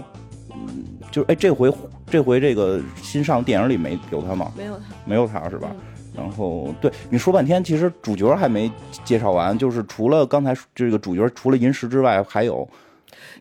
[0.51, 1.71] 嗯，就哎这回
[2.07, 4.51] 这回这个新上电影里没有他吗？
[4.55, 5.69] 没有他，没有他是吧？
[5.71, 8.69] 嗯然后对你说半天，其实主角还没
[9.05, 12.67] 介绍完，就是除了刚才这个主角除了银石之外，还有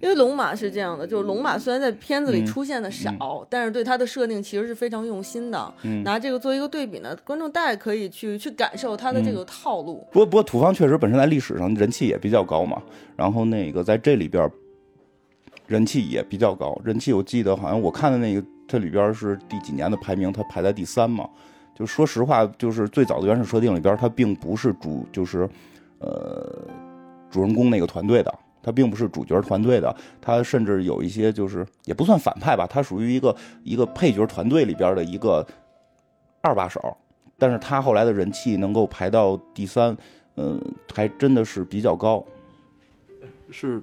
[0.00, 5.74] 因为龙马是这样的，就是龙马虽然在片子里嗯出现的少，但是对它的设定其实是非常用心的。
[5.82, 10.06] 嗯拿这个做一个对比呢，观众大概可以去去感受它的这个套路。
[10.12, 12.82] 不过不过土方确实本身在历史上人气也比较高嘛，
[13.16, 14.50] 然后那个在这里边
[15.66, 21.28] 人气也比较高，人气我记得好像我看的那个它里边是第几年的排名，它排在第三嘛。
[21.74, 25.48] 就说实话，就是最早的原始设定里边儿，它并不是主就是
[26.00, 26.66] 呃
[27.30, 28.34] 主人公那个团队的。
[28.62, 35.46] 它并不是主角团队的，他甚至有一些就是也不算反派吧，他属于一个一个配角团队里边的一个
[36.42, 36.96] 二把手，
[37.38, 39.96] 但是他后来的人气能够排到第三，
[40.36, 40.60] 嗯，
[40.94, 42.24] 还真的是比较高。
[43.50, 43.82] 是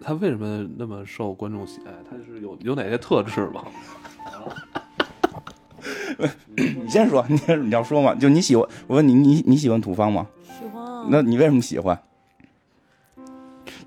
[0.00, 1.92] 他为什么那么受观众喜爱？
[2.10, 3.64] 他是有有哪些特质吗？
[6.56, 8.14] 你先说，你先你要说嘛？
[8.14, 10.26] 就你喜欢，我问你，你你喜欢土方吗？
[10.58, 12.00] 喜欢啊，那你为什么喜欢？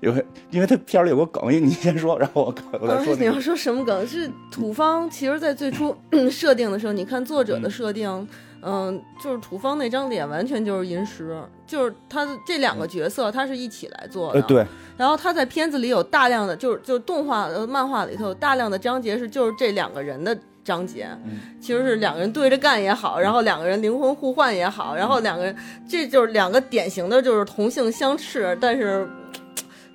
[0.00, 3.16] 因为因为他片儿里有个梗，你先说，然后我我再说那个。
[3.16, 4.06] 你要说什么梗？
[4.06, 5.96] 是土方，其实在最初
[6.30, 8.28] 设定的时候，你看作者的设定，
[8.62, 14.40] 嗯、就是土方那张脸完全就是银石，就是他的这两个角色，他是一起来做的。
[14.40, 25.56] 呃，对，然后他在片子里有大量的，就是就是动画呃漫画里头有大量的章节是就是这两个人的章节，嗯其实是两个人对着干也好，然后两个人灵魂互换也好，然后两个人
[25.88, 29.08] 这就是两个典型的就是同性相斥，但是。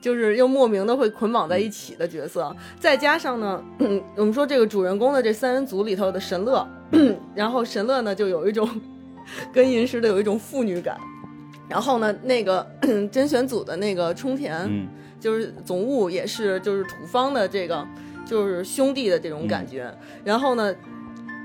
[0.03, 3.63] 就是又莫名的会捆绑在一起的角色，再加上呢，
[4.17, 6.67] 我们说这个主人公的这三人组里头的神乐，
[7.33, 8.69] 然后神乐呢就有一种
[9.53, 10.97] 跟银石的有一种父女感，
[11.69, 12.69] 然后呢，那个
[13.09, 14.89] 甄选组的那个冲田，嗯。
[15.23, 17.87] 就是总务也是就是土方的这个
[18.25, 19.89] 就是兄弟的这种感觉。
[20.21, 20.75] 然后呢，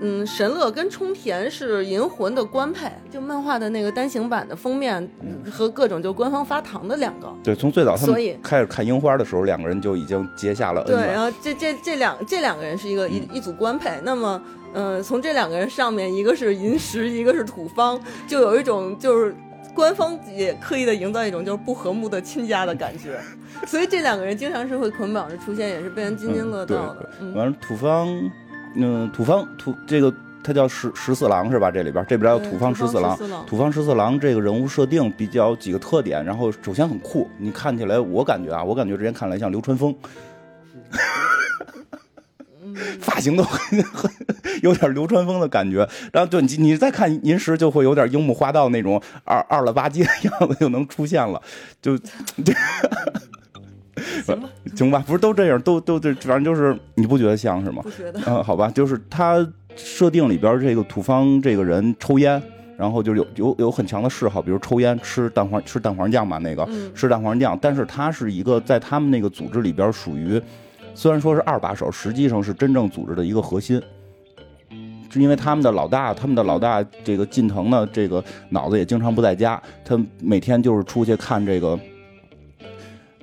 [0.00, 5.08] 嗯，神乐跟冲田是银魂的官配，就漫画的那个单行版的封面
[5.50, 7.32] 和各种就官方发糖的两个。
[7.42, 14.40] 对，从最早他们开始看樱花的时候，两个人就已经结下了恩对，然后这这这两这两个人是一个一一组官配，那么。
[14.74, 19.34] 嗯，从这两个人上面，一个是银石，一个是土方，就有一种就是
[19.74, 23.18] 官方也刻意的营造一种就是不和睦的亲家的感觉，
[23.66, 27.08] 所以这两个人经常是会捆绑着出现，也是被人津津乐道的。
[27.18, 28.08] 嗯，完了，土方，
[28.74, 31.70] 嗯，土方土这个他叫十十四郎是吧？
[31.70, 33.18] 这里边这边还有土方十四郎。
[33.46, 39.94] 土方十四郎这个人物设定比较几个特点，然后首先很酷，你看起来我感觉啊，我感觉之前看来像流川枫，
[43.00, 44.10] 发型都很很
[44.62, 45.88] 有点流川枫的感觉。
[46.12, 51.42] 然后就你你再看银石，就会有点樱木花道那种二二了吧唧的样子就能出现了，
[51.82, 51.96] 就
[54.24, 55.04] 行吧，行吧？
[55.06, 57.82] 不是都这样，都都这，反正就是你不觉得像是吗？
[57.82, 58.20] 不觉得。
[58.26, 62.42] 嗯，好吧，就是他设定里边这个土方这个人抽烟，
[62.76, 70.40] 然后就是有有有很强的嗜好，比如抽烟、吃蛋黄吃蛋黄酱嘛，那个嗯吃蛋黄酱，但是他是一个在他们那个组织里边属于，
[70.94, 73.80] 虽然说是二把手，实际上是真正组织的一个核心。
[75.10, 81.80] 是因为他们的老大，他们的老大这个近藤呢，这个脑子也经常不在家，他每天就是出去看这个，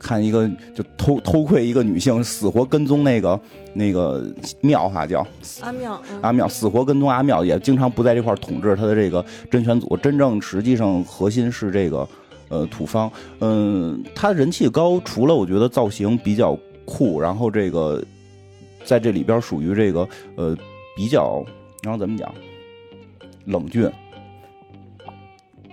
[0.05, 3.39] 看一个就偷偷窥一个女性，死活跟踪那个
[3.73, 4.23] 那个
[4.61, 5.25] 庙哈叫，
[5.61, 9.97] 阿妙，嗯阿庙死活跟踪阿庙，也经常不在这块儿统治他的这个甄选组。
[9.97, 12.07] 真正实际上核心是这个
[12.49, 17.99] 呃土方，嗯，他人气高，除了我觉得造型比较酷，然后这个
[18.83, 20.55] 在这里边属于这个呃
[20.95, 21.43] 比较，
[21.81, 22.31] 然后怎么讲
[23.45, 23.89] 冷峻。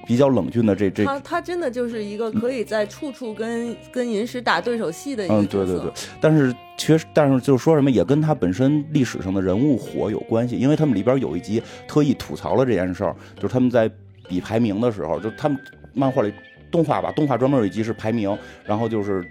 [0.06, 5.72] 比较冷峻的这这他他真的就是一个可以在处处跟跟银石打对手戏的一个嗯，角色。
[5.72, 13.90] 对对对，但是确实，但是就是说什么，也跟他本身历史上的人物火有关系，因为他们里边有一集特意吐槽了这件事儿，就是他们在
[14.28, 15.58] 比排名的时候，就他们
[15.92, 16.32] 漫画里
[16.70, 19.24] 动画吧，动画专门有一集是排名，然后就是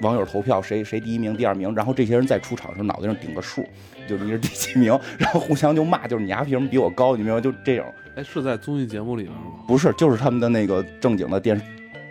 [0.00, 3.66] 网友投票谁谁第一名、第二名，然后这些人在出场的时候脑袋上顶个数，
[4.08, 7.40] 就你是第几名， 然后互相就骂，就是你丫凭什么比我高，你明白吗？
[7.40, 7.86] 就这种。
[8.16, 9.42] 哎，是在综艺节目里边吗？
[9.66, 11.62] 不是，就是他们的那个正经的电视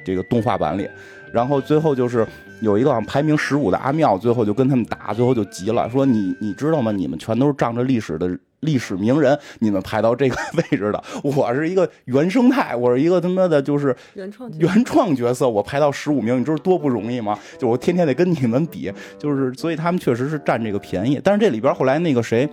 [0.04, 0.88] 这个动画版里。
[1.32, 2.28] 然后最后就是
[2.62, 6.92] 有一个好像排名十五的阿妙，最后就跟他们打，最后就急了，说你你知道吗？
[6.92, 8.28] 你们全都是仗着历史的
[8.64, 17.38] 历史名人，你们排到这个 位置的，我是一个原生态，我是一个他妈的就是原创原创角色，我排到十五名，你知道多不容易吗？
[17.58, 21.20] 就我天天得跟你们比，就是所以他们确实是占这个便宜。
[21.24, 22.50] 但是这里边后来那个谁。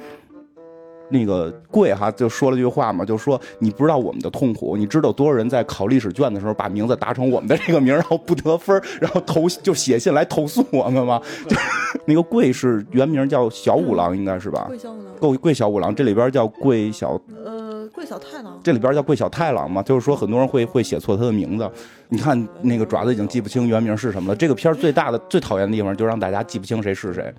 [1.10, 11.20] 那个贵哈就说了句话嘛，就说你不知道我们的痛苦，你知道多少人在考历史卷的时候把名字打成我们的这个名，然后不得分，然后投就写信来投诉我们吗？
[11.48, 11.56] 就
[12.06, 14.64] 那个贵是原名叫小五郎，应该是吧？
[14.68, 15.14] 贵小五郎。
[15.20, 18.58] 贵贵小五郎，这里边叫贵小呃贵小太郎。
[18.62, 21.70] 这里边叫贵小太郎嘛，就是说很多人会会写错他的名字。
[22.08, 24.36] 你看那个爪子已经记不清原名是什么了。
[24.36, 27.32] 这个片儿最大的最讨厌的地方就让大家记不清谁是谁。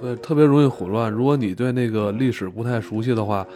[0.00, 1.10] 对，特别容易混乱。
[1.10, 3.46] 如果你对那个历史不太熟悉的话，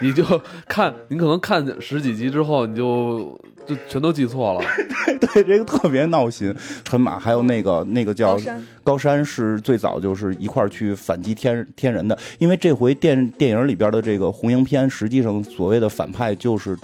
[0.00, 0.24] 你就
[0.68, 4.60] 看，你可能看十几集之后，你就就全都记错了。
[5.06, 6.54] 对对，这个特别闹心。
[6.84, 16.76] 陈马还有那个那个叫高山，高山是最早就是一块儿去反击天天人的，因为这回电电影里边的这个红缨篇，实际上所谓的反派就是，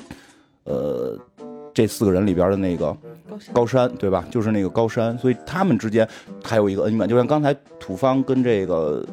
[0.65, 1.19] 呃，
[1.75, 2.97] 这四个人里边的那个
[3.53, 3.91] 高山。
[3.99, 4.25] 对吧？
[4.31, 6.07] 就是那个高山，所以他们之间
[6.43, 9.05] 还有一个恩怨，就像刚才土方跟这个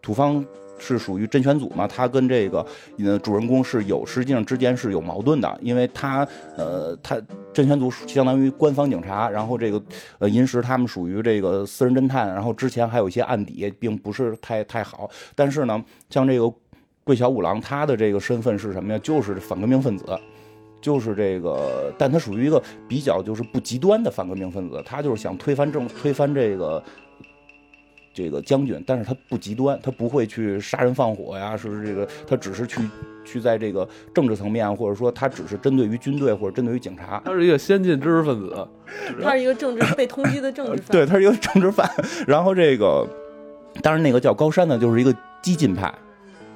[0.00, 0.44] 土方
[0.78, 2.64] 是属于真选组嘛，他跟这个
[2.98, 7.20] 呃主人公是有实际上之间是有矛盾的，因为他呃他
[7.52, 9.82] 真选组相当于官方警察，然后这个
[10.18, 16.52] 呃银石他们属于这个私人侦探，然后之前还有一些案底，并不是太太好，但是呢，像这个
[17.04, 19.00] 桂小五郎，他的这个身份是什么呀？
[19.02, 20.04] 就是反革命分子。
[20.80, 26.82] 就是这个，但他属于一个比较就是不极端的反革命分子，他就是想推翻政，推翻这个
[28.14, 32.80] 这个将军，但是他不极端，他不会去杀人放火呀，是这个，他只是去
[33.24, 38.68] 去在这个政治层面，或者说他只是针对于军队或者针对于警察，他是一个先进知识分子，
[39.22, 40.86] 他是一个政治被通缉的政治犯。
[40.90, 41.88] 对，他是一个政治犯。
[42.26, 43.06] 然后这个，
[43.82, 45.92] 当然那个叫高山呢，就是一个激进派，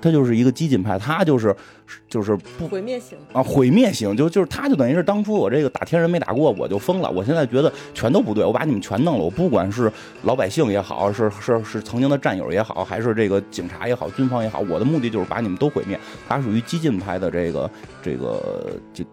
[0.02, 1.54] 他就是一个激进派，他就是
[2.08, 3.16] 就是不毁灭型。
[3.32, 7.08] 啊，毁灭型就就是他，就等于是当初我这个打天人没打过，我就疯了。
[7.10, 9.24] 我现在觉得全都不对，我把你们全弄了。
[9.24, 9.90] 我不管是
[10.24, 15.98] 老百姓也好，是是是曾经的战友也好，还是这个警察也好，军方也好，我的目的就是把你们都毁灭。
[16.28, 17.70] 他属于激进派的这个
[18.02, 18.42] 这个
[18.92, 19.04] 这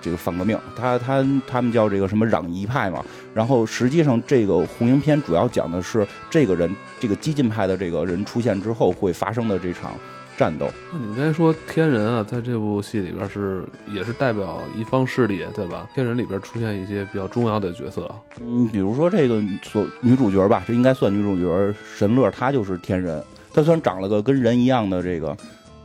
[0.00, 3.04] 这个反革命，他他他们叫这个什么攘夷派嘛。
[3.34, 9.92] 然后实际上这个红缨篇主要讲的是这个人这个激进派的这个人出现之后会发生的这场
[10.36, 10.68] 战斗。
[10.92, 15.88] 那你们刚才说天人啊，在这部戏里边是也是代表一方势力，对吧？
[15.94, 18.10] 天人里边出现一些比较重要的角色，
[18.40, 23.22] 嗯，比如说这个所女主角吧，这应该算女主角神乐，她就是天人。
[23.52, 25.36] 她虽然长了个跟人一样的这个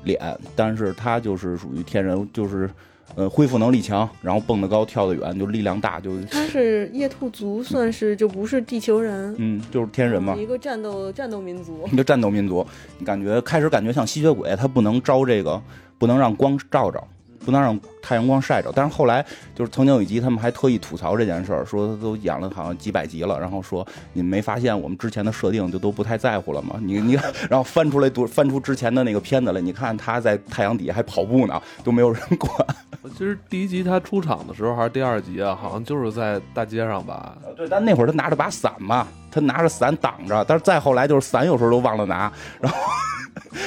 [0.03, 0.19] 脸，
[0.55, 2.69] 但是她就是属于天人，就是
[3.13, 10.35] 呃恢复能力强，然后蹦得高，跳得远，就力量大，就他是夜兔族，算是就不是地球人，嗯就是天人嘛。
[10.35, 11.87] 一个战斗战斗民族。
[11.91, 12.65] 一个战斗民族，
[12.97, 15.61] 你感觉开始感觉像吸血鬼，它不能招这个，
[15.97, 17.01] 不能让光照着，
[17.45, 18.71] 不能让太阳光晒着。
[18.75, 26.75] 但是后来就是曾经有一集，他们还特意吐槽这件事儿，说都演了好像几百集了，然后说你们没发现我们之前的设定就都不太在乎了吗？
[26.81, 27.13] 你你，
[27.49, 32.51] 然后翻出来读翻出之前的那个片子来，你看他在太阳底下还跑步呢，都没有人管。
[33.15, 37.37] 其实第一集他出场的时候还是第二集啊，好像就是在大街上吧。
[37.55, 42.77] 对，但那会儿他拿着把伞嘛，他拿着伞挡着，但是再后来就是伞有时候都忘了拿，然后。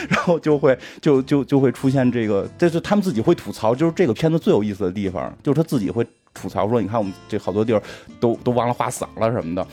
[0.08, 7.82] 然后就会就就就会出现这个，这就他们自己会吐槽，就是这个片子最有意思的地方，就是他自己会吐槽说，你看我们这好多地儿
[8.20, 9.66] 都都忘了画伞了什么的。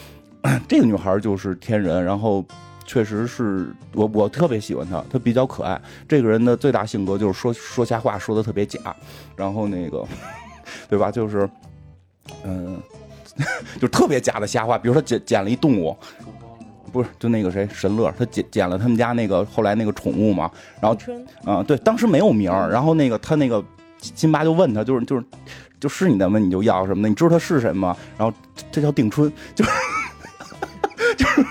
[0.68, 2.46] 这个女孩就是天人，然后
[2.86, 5.80] 确实是我我特别喜欢她，她比较可爱。
[6.08, 8.80] 这个人的最大性格就是说说瞎话，说的特别假，
[9.36, 10.06] 然后那个
[10.88, 11.10] 对吧？
[11.10, 11.50] 就是
[12.44, 12.80] 嗯，
[13.82, 15.98] 就特别假的瞎话，比如说捡捡了一动物。
[16.96, 23.62] 不是，就那个谁，神乐，他捡捡了他们家那个后来那个宠物嘛，然后，春嗯，对，当时没有名儿，然后那个他那个
[24.00, 25.24] 辛巴就问他，就是就是
[25.78, 27.98] 就是你的问你就要什么的，你知道他是谁吗？
[28.18, 28.34] 然后
[28.72, 29.72] 这叫定春，就是
[31.18, 31.42] 就是，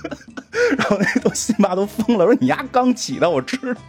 [0.78, 3.80] 然后那都辛巴都疯了，说你丫刚起的，我知道。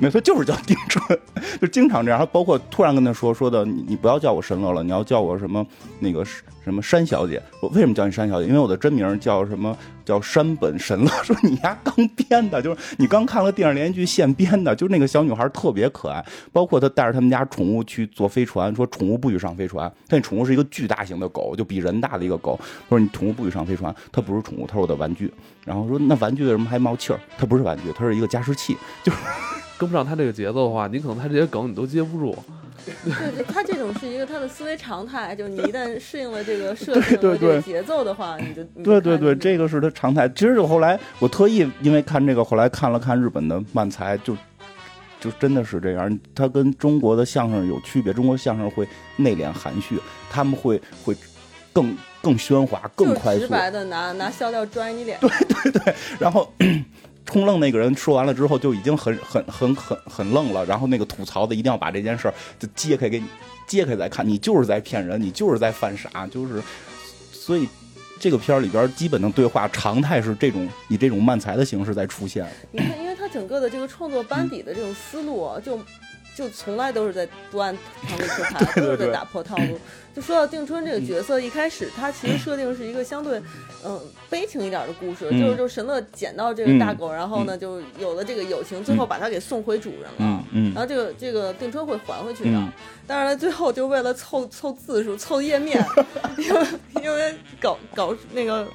[0.00, 1.20] 没错，就是叫定春，
[1.60, 2.26] 就经常这样。
[2.32, 5.64] 包括突然跟他说说的，你你不要叫我神乐了，你要叫我什么
[6.00, 6.24] 那个
[6.68, 7.42] 什么山小姐。
[7.60, 8.46] 我为什么叫你山小姐？
[8.46, 11.10] 因为我的真名叫什么叫山本神乐。
[11.24, 14.76] 说你丫刚编的，就是你刚看了电视连续剧现编的。
[14.76, 19.90] 就是那个小女孩特别可爱，包括她带着他们家宠物去坐飞船，说宠物不许上飞船。
[20.06, 22.60] 她那宠物是一个巨大型的狗，就比人大的一个狗。
[22.88, 25.32] 说你宠物不许上飞船，它不是宠物，它是我的玩具。
[25.64, 27.20] 然后说那玩具为什么还冒气儿？
[27.36, 29.18] 它不是玩具，它是一个加湿器，就是。
[29.78, 32.36] 跟不上他这个节奏的话，你可能他这些梗你都接不住。
[33.04, 40.28] 对，他这种是一个他的思维常态，就是你一旦适应了这个设定对对对和这个节奏的话，你就你就对对对，这个是他常态。
[40.30, 44.34] 其实我后来我特意因为看这个，后来看了看日本的漫才，就
[45.20, 46.18] 就真的是这样。
[46.34, 49.98] 他跟中国的相声有区别，中国相声会内敛含蓄，
[50.30, 51.14] 他们会会
[51.72, 53.40] 更更喧哗、更快速。
[53.40, 55.18] 直白的拿拿笑料拽你脸。
[56.18, 56.50] 然后
[57.28, 60.64] 冲愣那个人说完了之后，就已经很很很很很愣了。
[60.64, 63.26] 然后那个吐槽的一定要把这件事儿就揭开给你
[63.66, 66.62] 揭开再看，你就是在骗人，你就是在犯傻，就是
[67.30, 67.68] 所以。
[68.20, 75.78] 这个片儿里边基本的对话常态是这种以这种漫才的形式在出现，你看，因为他整个的这个创作班底的这种思路啊，就
[76.34, 77.72] 就从来都是在不按
[78.08, 79.78] 常规出牌， 都是在打破套路。
[80.14, 83.40] 就说到定春这个角色，一开始他其实设定是一个相对
[83.84, 90.14] 嗯悲情一点的故事，嗯就是就是神乐捡到这个大狗，然后呢就有了这个友情，最后把它给送回主人了。
[90.18, 92.72] 嗯嗯然后这个这个定春会还回去的，嗯
[93.06, 95.84] 当然了，最后就为了凑凑字数、凑页面，
[96.36, 96.66] 因为
[97.02, 98.66] 因为稿稿那个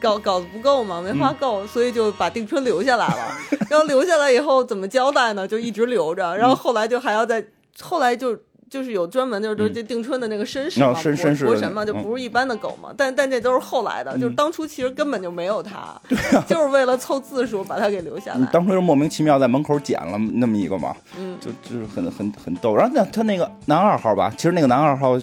[0.00, 3.36] 稿稿子不够嘛，没嗯画够，所以就把定春留下来了。
[3.70, 5.48] 然后留下来以后怎么交代呢？
[5.48, 7.42] 就一直留着，然后后来就还要再
[7.80, 8.38] 后来就。
[8.70, 12.90] 就是有专门就是说这定春的那个绅士嘛，嗯哦绅绅士的博神嘛，就嗯不是一般的狗嘛。
[12.96, 16.00] 但但这都是后来的，就是当初其实根本就没有它， 啊
[16.46, 18.38] 就是为了凑字数把它给留下来。
[18.38, 22.74] 你当初是莫名其妙在门口捡了那么一个嘛，嗯，就就是很很很逗。
[22.76, 25.18] 然后那他那个男二号吧，其实那个男二号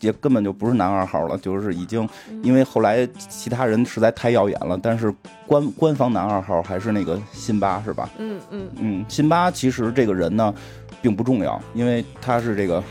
[0.00, 2.06] 也根本就不是男二号了，就是已经
[2.42, 5.12] 因为后来其他人实在太耀眼了，但是
[5.46, 8.10] 官官方男二号还是那个辛巴是吧？
[8.18, 10.54] 嗯嗯，嗯，辛巴其实这个人呢
[11.00, 12.81] 并不重要，因为他是这个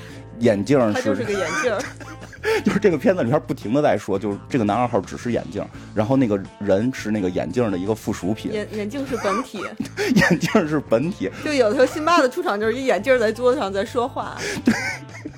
[0.42, 1.74] 眼镜他就是个眼镜。
[2.66, 5.64] 就是这个片子里边不停的在说，就是这个男二号只是眼镜，
[5.94, 9.60] 然后那个人是那个眼镜的一个附属品，眼眼镜是本体，
[10.16, 14.36] 眼镜是本体， 就有的时候辛巴的出场就是一眼镜在桌子上在说话，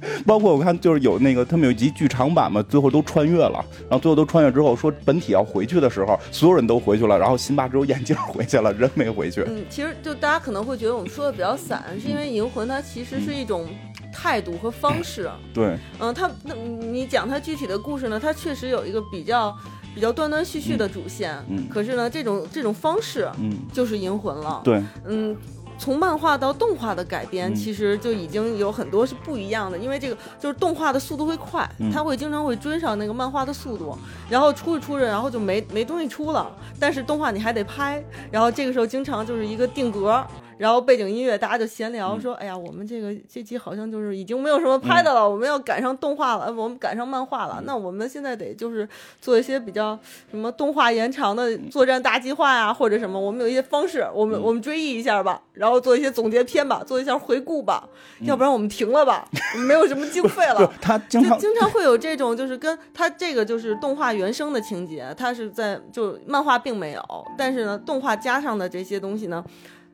[0.26, 9.42] 包括我看就是有那个他们有一集剧场版嘛，最后都穿越了，然后最后都穿越之后说本体要回去的时候，所有人都回去了，然后辛巴只有眼镜回去了，人没回去。
[9.46, 13.66] 嗯，其实 就大家可能会觉得我们说的比较散，是因为银魂它其实是一种
[14.12, 15.30] 态度和方式。
[15.52, 19.56] 对，嗯，他那你讲他具体的故事呢，他确实有一个比较
[19.94, 24.60] 比较断断续续的主线，嗯可是呢，这种这种方式嗯，就是银魂了。
[24.64, 25.36] 对，嗯。
[25.80, 27.54] 从漫画到动画的改编，嗯。
[27.54, 33.96] 其实就已经有很多是不一样的，因为这个就是动画的速度会快，嗯它会经常会追上那个漫画的速度，
[34.28, 40.22] 然后出着出着，然后就没没东西出了，但是动画你还得拍，然后这个时候经常就是一个定格，
[40.60, 42.20] 然后背景音乐大家就闲聊嗯。
[42.20, 47.48] 说，哎呀，我们这个这集好像就是已经没有什么拍的了，我们要赶上动画了，呃我们赶上漫画嗯。
[47.48, 48.86] 了，那我们现在得就是
[49.22, 49.98] 做一些比较
[50.30, 54.42] 什么动画延长的作战大计划呀，或者什么，我们有一些方式，我们、嗯。
[54.42, 57.88] 我们追忆一下吧，然后做一些总结篇吧，做一下回顾吧，
[58.20, 59.26] 要不然我们停了吧，
[59.66, 60.70] 没有什么经费了。
[60.82, 67.02] 他经常就经常会有这种，就是跟他这个就是动画原生的情节，它是在就漫画并没有，
[67.38, 69.42] 但是呢，动画加上的这些东西呢，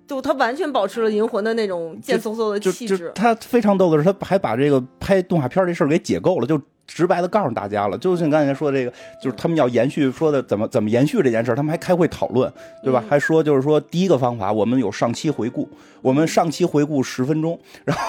[0.06, 2.98] 就他完全保持了银魂的那种贱嗖嗖的气质。
[2.98, 7.98] 就他非常逗的是，他还把这个拍动画片这事儿给解构了，就直白的告诉大家了。
[7.98, 8.92] 就像刚才说的这个，
[9.22, 12.52] 就是他们要延续说的怎么怎么延续这件事儿，他们还开会讨论，
[12.82, 13.02] 对吧？
[13.04, 15.68] 嗯还说就是说第一个方法，我们有上期回顾，
[16.02, 18.02] 我们上期回顾十分钟，然后。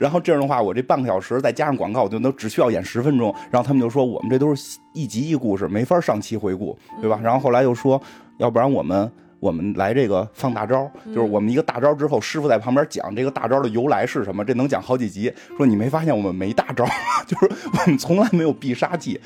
[0.00, 3.32] 然后这样的话，我这半个小时再加上广告，我就能只需要演十分钟。
[3.48, 7.18] 然后他们就说，我们这都是一集一故事，没法上期回顾，对吧？
[7.22, 8.00] 然后后来又说，
[8.38, 9.10] 要不然我们
[9.40, 15.32] 我们来这个放大招，就是我们一个大招之后，师傅在旁边讲这个大招的由来是什么，这能讲好几集。
[15.56, 16.84] 说你没发现我们没大招，
[17.26, 19.20] 就是我们从来没有必杀技，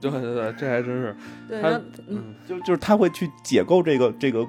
[0.00, 1.16] 对对对，这还真是。
[1.48, 4.46] 对，他嗯，就就是他会去解构这个这个。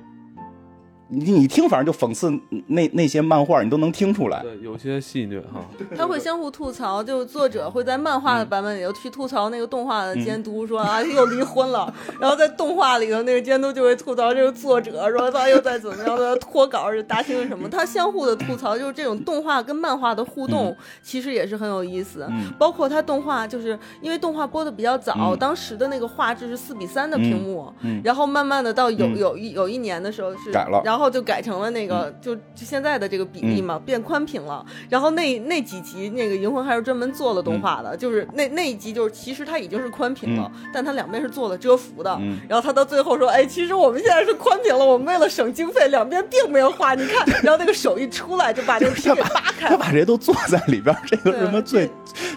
[1.14, 2.32] 你你听，反正就讽刺
[2.68, 4.42] 那那些漫画，你都能听出来。
[4.42, 5.66] 对，有些戏谑哈。
[5.98, 22.26] 他会相互吐槽，就作者会在漫画的版本里头去吐槽那个动画的监督，说啊又离婚了， 然后在动画里头那个监督就会吐槽这个作者，说他又在怎么样的脱稿是达成了什么，他相互的吐槽，就是这种动画跟漫画的互动，其实也是很有意思。
[22.30, 22.54] 嗯。
[22.58, 25.38] 包括他动画，就是因为动画播的比较早，嗯。
[25.38, 28.00] 当时的那个画质是四比三的屏幕，嗯。
[28.02, 29.18] 然后慢慢的到有嗯。
[29.18, 30.80] 有一有一年的时候是改了。
[30.80, 34.66] 嗯然后就改成了那个、就就现在的这个比例嘛，变宽屏了。
[34.90, 42.12] 然后那那几集那个《银魂》还是专门做了动画的，就是那那一集就是其实它已经是宽屏了，但它两边是做了遮幅的。
[42.20, 49.72] 嗯然后他到最后说：“哎，其实我们现在是宽屏了，我们为了省经费，两边并没有画，你看。”然后那个手一出来就把这个屏给扒开了。
[49.72, 51.90] 他把这些都做在里边，这个什么最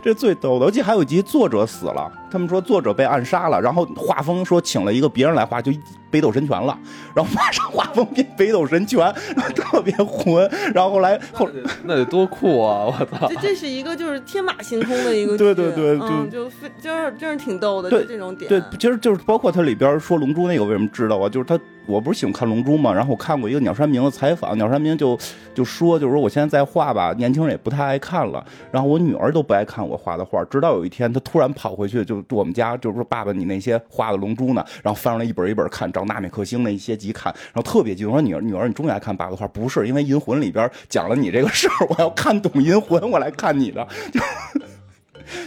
[0.03, 5.71] 这最逗的，我记得还有一集作者死了，他们说作者被暗杀了，然后画风说请了一个别人来画，就
[6.11, 6.77] 北斗神拳了，
[7.15, 9.15] 然后马上画风变北斗神拳，
[9.55, 10.51] 特别混。
[10.75, 11.49] 然后后来后
[11.85, 12.87] 那得多酷啊！
[12.91, 18.49] 我操，这这是一个就是天马行空的一个对对对，就就非就是真是挺逗的，就这种点。
[18.49, 21.29] 对，其实就是包括它里边说龙珠那个，为什么知道啊？
[21.29, 21.57] 就是他。
[21.87, 25.19] 我不是喜欢看《龙珠》嘛，然后我看过一个鸟山明的采访，鸟山明就
[25.55, 34.65] 就说，就是说我现在在画吧，年轻人也不太爱看了，然后我女儿都不爱看我画的画，直到有一天，她突然跑回去，就我们家，就是说爸爸，你那些画的《龙珠》呢？
[34.83, 39.47] 然后翻出来一本一本看，找纳美克星那一些集看，然后特别激动，说女儿女儿，你终于爱看爸爸的画？
[39.49, 43.87] 不是，因为《银魂》里边讲了你这个事儿，我要看懂《银魂》，我来看你的，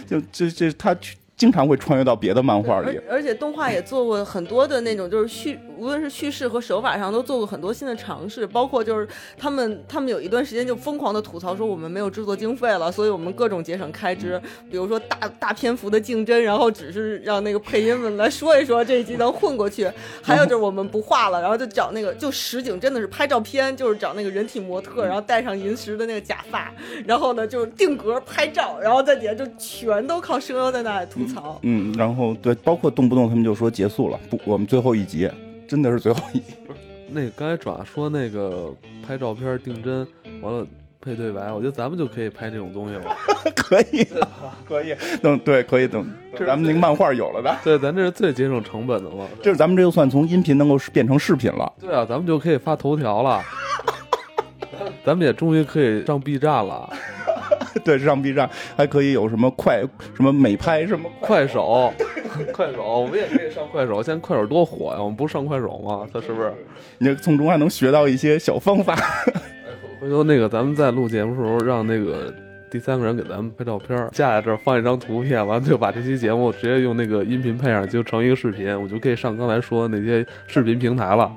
[0.05, 1.15] 就就就就他去。
[1.37, 9.07] 经常会穿越到别的漫画里，而且动画也做过很多的那种，就是叙，无论是叙事和手法上都做过很多新的尝试，包括就是
[9.37, 19.87] 他们他们有一段时间就疯狂的吐槽说我们没有制作经费了，所以我们各种节省开支，比如说大大篇幅的竞争，然后只是让那个配音们来说一说这一集能混过去，
[20.23, 26.73] 还有就是我们不画了，然后就找那个就实景，真的是拍照片，就是找那个人体模特，然后戴上银石的那个假发，
[27.05, 31.26] 然后呢就定格拍照，然后在底下就全都靠声优在那里吐。
[31.61, 35.29] 嗯，然后对，包括动不动他们就说结束了，不，我们最后一集
[35.67, 36.53] 真的是最后一集。
[36.65, 38.73] 不是，那个刚才爪说那个
[39.05, 40.07] 拍照片定帧，
[40.41, 40.65] 完了
[40.99, 43.15] 配对白，我觉得咱们就可以拍这种东西了。
[43.55, 44.07] 可以，
[44.67, 46.05] 可以，等对，可以等，
[46.39, 47.55] 咱们那个漫画有了的。
[47.63, 49.27] 对，咱这是最节省成本的了。
[49.41, 51.71] 这是咱们这就算从音频能够变成视频了。
[51.79, 53.41] 对啊，咱们就可以发头条了。
[55.05, 56.91] 咱们也终于可以上 B 站了。
[57.83, 59.81] 对，上 B 站还可以有什么快
[60.15, 61.93] 什么美拍什么快手，
[62.53, 64.01] 快手，我们也可以上快手。
[64.01, 66.07] 现在快手多火呀，我们不是上快手吗？
[66.11, 66.53] 他是不是？
[66.97, 68.95] 你从中还能学到一些小方法。
[69.99, 72.33] 回头那个咱们在录节目的时候，让那个
[72.69, 81.31] 第三个人给咱们拍照片，架在这儿放一张图片，完了就把这期节目直接用那个音频配上，就成一个视频，我就可以上刚才说的那些视频平台了，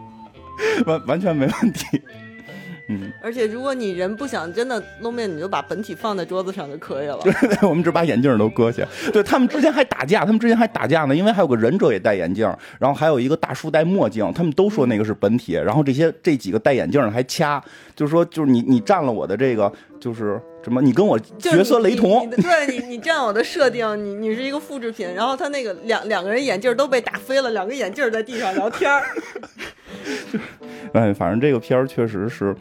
[0.86, 2.02] 完完全没问题。
[2.92, 7.16] 嗯，而且如果你人不想真的露面，你就把本体放在桌子上就可以了。
[7.22, 7.32] 对，
[7.68, 8.84] 我们只把眼镜都搁下。
[9.12, 12.44] 对他们之前还打架，他们之前还打架呢，因为还有个忍者也戴眼镜，
[12.80, 15.52] 然后还有一个大叔戴墨镜，他们都说那个是本体。
[15.52, 17.62] 然后这些这几个戴眼镜的还掐，
[17.94, 22.28] 就是说就是你你占了我的这个就是什么，你跟我角色雷同。
[22.30, 25.12] 对你你占我的设定，你你是一个复制品。
[25.14, 29.02] 然后他那个两两个人眼镜都被打飞了，两个眼镜在地上聊天儿。
[30.94, 32.56] 哎，反正这个片儿确实是。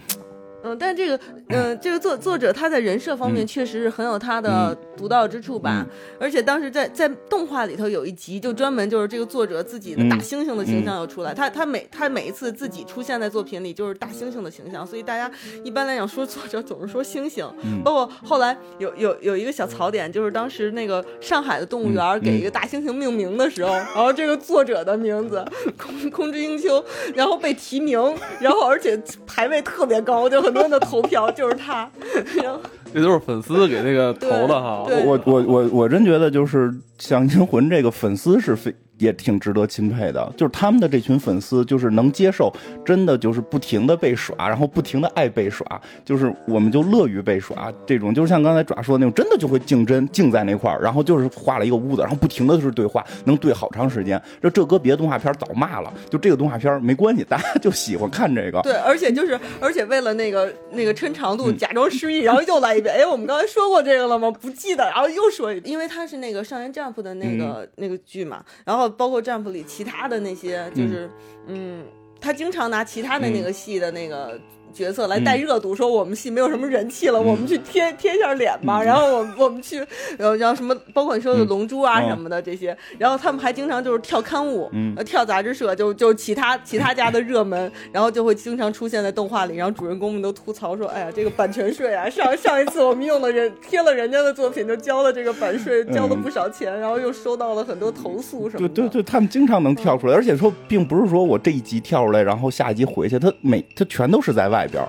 [0.69, 5.85] 嗯，但这个，嗯，这个作作者他在人设方面确实是很有他的独到之处吧。
[6.19, 11.33] 而且当时在在动画里头有一集，就专门就是这个作者自己的大猩猩的形象要出来。
[11.33, 15.31] 他他每他每一次自己出现在作品里就是大猩猩的形象，所以大家
[15.63, 17.47] 一般来讲说作者总是说猩猩。
[17.83, 25.45] 包括后来有有有一个小槽点，就是当时那个上海的动物园给一个大猩猩命名的时候，然后这个作者的名字
[25.77, 27.97] 空空之英秋，然后被提名，
[28.41, 30.39] 然后而且排位特别高，就。
[30.49, 31.89] 很多人的投票就是他，
[32.93, 34.83] 这都是粉丝给那个投的哈。
[35.05, 38.73] 我我我我真觉得就是像银魂这个粉丝是非。
[38.99, 42.53] 也挺值得钦佩的，就是他们的这群粉丝，就是能接受，
[42.85, 45.65] 真的就是不停的被耍，然后不停的爱被耍，
[46.05, 47.73] 就是我们就乐于被耍。
[47.85, 54.21] 这种就是像刚才爪说的那种，真的就会竞争，竞在那块儿，然后就是画了一个屋子，然后不停的就是对话，能对好长时间。
[54.41, 58.61] 这这搁别的动画片早骂了，就这个动画片没关系，大家就喜欢看这个。
[58.63, 62.93] 对，而且就是而且为了那个那个抻长度，假装失忆，然后又来一遍。
[62.93, 64.29] 哎，我们刚才说过这个了吗？
[64.29, 68.88] 不记得，然后又说一遍，因为他是那个上元 Jump 的那个那个剧嘛，然后。
[68.91, 71.09] 包括 Jump 里其他的那些，就是，
[71.47, 71.85] 嗯，
[72.19, 74.39] 他经常拿其他的那个戏的那个。
[74.73, 78.81] 角色来带热度，说我们戏没有什么人气了，我们去贴贴一下脸吧。
[78.81, 79.77] 然后我我们去，
[80.17, 84.69] 然后然后什么，包括你说的龙珠啊什么的这些，然后他们还经常就是跳刊物，
[85.05, 98.73] 跳杂志社，就就其他其他家的热门， 然后就会经常出现在动画里，然后主人公们都吐槽说，哎呀，这个版权税啊，上上一次我们用了人贴了人家的作品，就交了这个版税，交了不少钱，然后又收到了很多投诉什么的。
[98.73, 104.58] 对对对，他们经常能跳出来，而且说并不是说我这一集跳出来，然后下一集回去，他每他全都是在外。
[104.59, 104.83] 外边，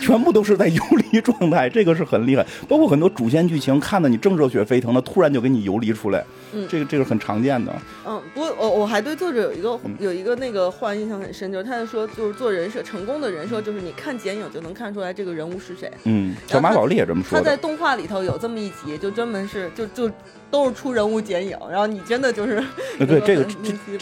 [0.00, 2.46] 全部都是在游离状态， 这个是很厉害。
[2.68, 7.74] 包括很多主线剧情，看的你正热血沸腾的，突然就给你游离出来，嗯，这个这个很常见的。
[8.06, 15.90] 嗯，不过我我还对作者有一个有一个那个话印象很深，就是他就说，就是做人设成功的人设，就是你看剪影就能看出来这个人物是谁。
[16.04, 17.38] 嗯，小马宝莉也这么说。
[17.38, 20.10] 他在动画里头有这么一集，就专门是就就
[20.50, 22.62] 都是出人物剪影，然后你真的就是
[22.98, 23.44] 对这个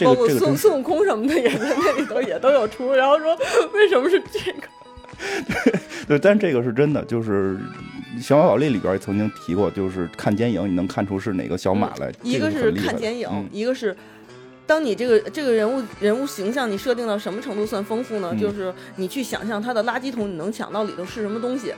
[0.05, 3.35] 包括孙孙悟空什么的也在那里头也都有出，然后说
[3.73, 4.67] 为什么是这个。
[6.07, 7.57] 对，但这个是真的，就是
[8.21, 12.11] 《小马宝莉》里边也曾经提过，就是看剪影你能看出是哪个小马来。
[12.23, 13.95] 一个是看剪影，一个是。
[14.65, 18.35] 当你这个这个人物人物形象你设定到什么程度算丰富呢？
[18.35, 21.73] 就是你去想象他的垃圾桶，你能抢到里头是什么东西，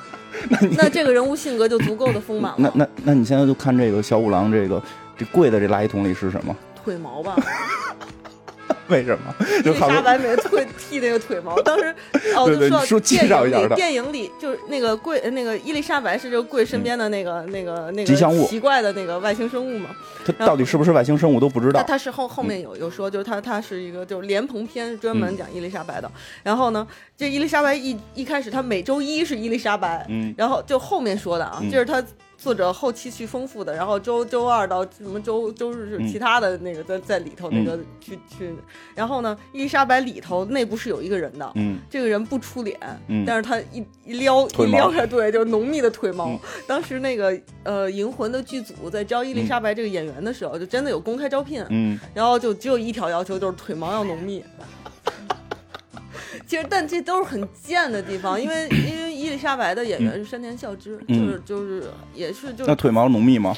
[0.78, 2.72] 那这个人物性格就足够的丰满了。
[2.74, 4.82] 那那那你现在就看这个小五郎，这个
[5.14, 6.56] 这跪在这垃圾桶里是什么？
[6.82, 7.36] 腿毛吧。
[8.88, 9.34] 为什么？
[9.64, 11.60] 伊丽莎白没会剃那个腿毛。
[11.62, 11.94] 当时
[12.36, 19.90] 哦，就说电影里电影里就是那个贵那个伊丽莎白是这个贵身边的那个那个那个吉祥物奇怪的那个外星生物嘛？
[20.24, 21.82] 他到底是不是外星生物都不知道。
[21.82, 26.10] 他是后后面有有说，就是他他是一个就是莲蓬篇专门讲伊丽莎白的。
[26.42, 32.02] 然后呢，这伊丽莎白一一开始他每周一是伊丽莎白，嗯，然后就后面说的啊，就是他。
[32.42, 38.52] 作者后期去丰富的，然后周周二到什么周周日是其他的那个在在里头那个去去，
[38.96, 42.76] 然后呢，伊丽莎白里头内部是有一个人的，嗯，这个人不出脸，
[43.06, 46.36] 嗯，但是他一一撩一撩开， 对，就是浓密的腿毛。
[46.66, 54.42] 当时那个呃银魂的剧组在招伊丽莎白这个演员的时候，就真的有公开招聘，嗯，然后就只有一条要求，就是腿毛要浓密。
[56.46, 63.56] 其实，但这都是很贱的地方，因为因为伊丽莎白的演员是山田孝之，就是就是也是就那腿毛浓密吗？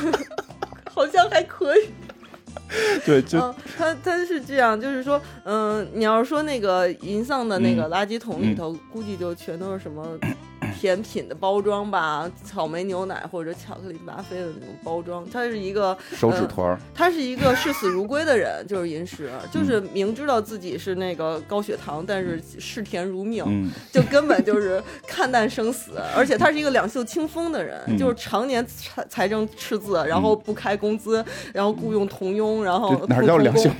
[0.92, 1.88] 好像还可以。
[3.06, 3.38] 对，就
[3.78, 10.06] 他他是这样，就是说，嗯，你要是说那个银丧的那个垃圾桶里头，估计就全都是什么。
[10.78, 25.92] 甜品的包装吧，草莓牛奶或者巧克力巴菲的那种包装，他是一个手指团他是一个视死如归的人，就是银石，就是明知道自己是那个高血糖，但是视甜如命，就根本就是看淡生死。
[26.16, 33.70] 而且他是一个两袖清风的人，就是常年财财政赤字，然后不开工资，然后雇佣童佣，然后哪 叫两袖？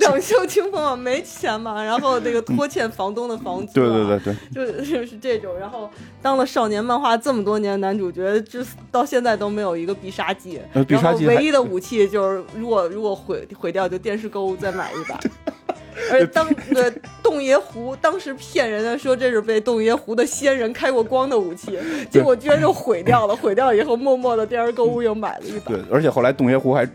[0.00, 0.80] 两袖清风？
[0.80, 4.18] 啊，没钱嘛，然后那个拖欠房东的房租，对对对
[4.52, 5.70] 对，就 就是这种，然后。
[5.70, 5.88] 然后
[6.20, 10.60] 当了少年漫画这么多年男主角，至到现在都没有一个必杀技。
[10.88, 15.16] 必杀技唯一的武器就是，如果如果毁毁掉，就电视购物再买一把。
[16.10, 16.44] 而当
[16.74, 16.90] 呃
[17.22, 21.78] 洞爷湖当时骗人的说这是被洞爷湖的仙人开过光的武器，
[22.10, 23.36] 结果居然就毁掉了。
[23.36, 25.66] 毁掉以后，默默的电视购物又买了一把。
[25.66, 26.88] 对，而且后来洞爷湖还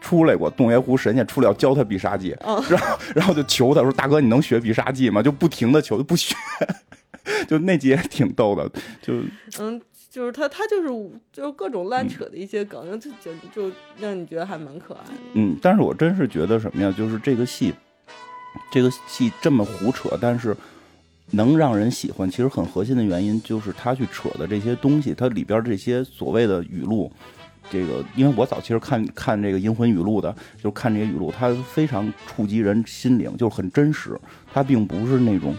[0.00, 6.34] 出来过，洞爷湖神仙出来要教他必杀技，然后然后就求他说：“大哥，你能学必杀技吗？”就不停的求，就不学。
[7.46, 8.68] 就那集也挺逗的，
[9.02, 9.14] 就
[9.58, 10.88] 嗯，就是他他就是
[11.32, 15.12] 就是各种乱扯的一些梗，就就就让你觉得还蛮可爱的。
[15.34, 16.92] 嗯，但是我真是觉得什么呀？
[16.96, 17.74] 就是这个戏，
[18.72, 20.56] 这个戏这么胡扯，但是
[21.32, 27.12] 能让人喜欢，其实很核心的原因就是他去扯的这些东西，它里边这些所谓的语录，
[27.70, 34.18] 这个因为我早期是看看这个《银魂》语录的，就看这些语录，它非常触及人心灵，就是很真实，
[34.52, 35.54] 它并不是那种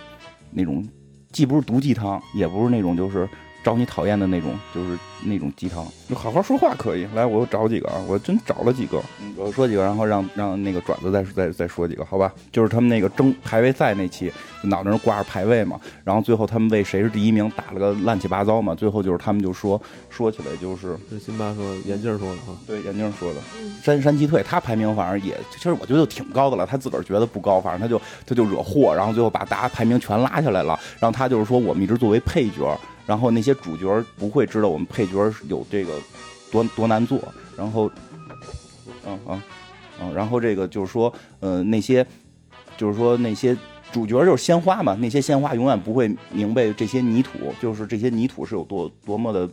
[0.52, 0.86] 那种。
[1.32, 3.28] 既不是毒鸡汤，也不是那种就是
[3.64, 5.86] 招你讨厌的那种，就是那种鸡汤。
[6.10, 7.08] 就好好说话可以。
[7.14, 9.02] 来，我又找几个啊，我真找了几个。
[9.36, 12.34] 我说几个，然后让让那个爪子再再再说几个，好吧？
[12.52, 14.32] 就是他们那个争排位赛那期，
[14.64, 15.80] 脑袋上挂着排位嘛。
[16.04, 18.74] 然后最后他们为谁是第一名打了个乱七八糟嘛。
[18.74, 22.58] 最后就是他们就说说起来就是，是辛巴说，眼镜说的哈。
[22.66, 23.40] 对，眼镜说的。
[23.84, 26.66] 山山崎退，他排名反正也，其实我觉得就挺高的了。
[26.66, 30.78] 他自个儿觉得不高，反正他就他就惹祸，然后最后把大家排名全拉下来了。
[31.00, 32.76] 然后他就是说，我们一直作为配角。
[33.06, 35.94] 然后那些主角不会知道我们配角有这个
[36.52, 37.20] 多多难做，
[37.58, 37.92] 然后，
[39.06, 39.42] 嗯嗯
[40.02, 42.06] 嗯，然后这个就是说，呃，那些
[42.78, 43.56] 就是说那些
[43.92, 49.50] 主角就是鲜花嘛，那些鲜花永远不会明白这些泥土，就是这些泥土是有多多么的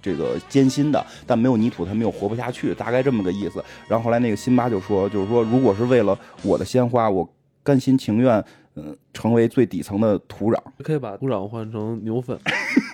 [0.00, 3.64] 这个艰辛的，但没有泥土他们又活不下去，大概这么个意思。
[3.88, 7.28] 然后后来那个辛巴就说，就是说，如果是为了我的鲜花，我
[7.62, 8.44] 甘心情愿。
[8.76, 12.36] 嗯，成为最底层的土壤，可以把土壤换成牛粪，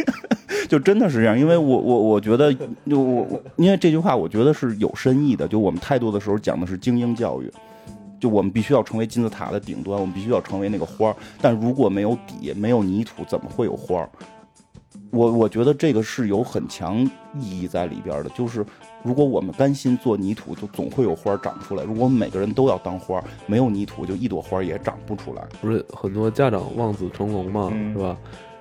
[0.69, 1.39] 就真的是这样。
[1.39, 2.53] 因为我我我觉得，
[2.87, 5.49] 就我因为这句话，我觉得是有深意的。
[5.49, 7.51] 就我们太多的时候讲的是精英教育，
[8.21, 11.17] 就我们必须要成为金字塔的顶端，我们必须要成为那个花儿。
[11.41, 14.11] 但如果没有底，没有泥土，怎么会有花儿？
[15.11, 16.99] 我我觉得这个是有很强
[17.39, 18.65] 意义在里边的，就是。
[19.03, 21.85] 如果我们甘心做泥土，就总会有花长出来。
[21.85, 25.43] 如果每个人都要当花，没有泥土，就一朵花也长不出来。
[25.61, 28.17] 不是很多家长望子成龙嘛，是吧？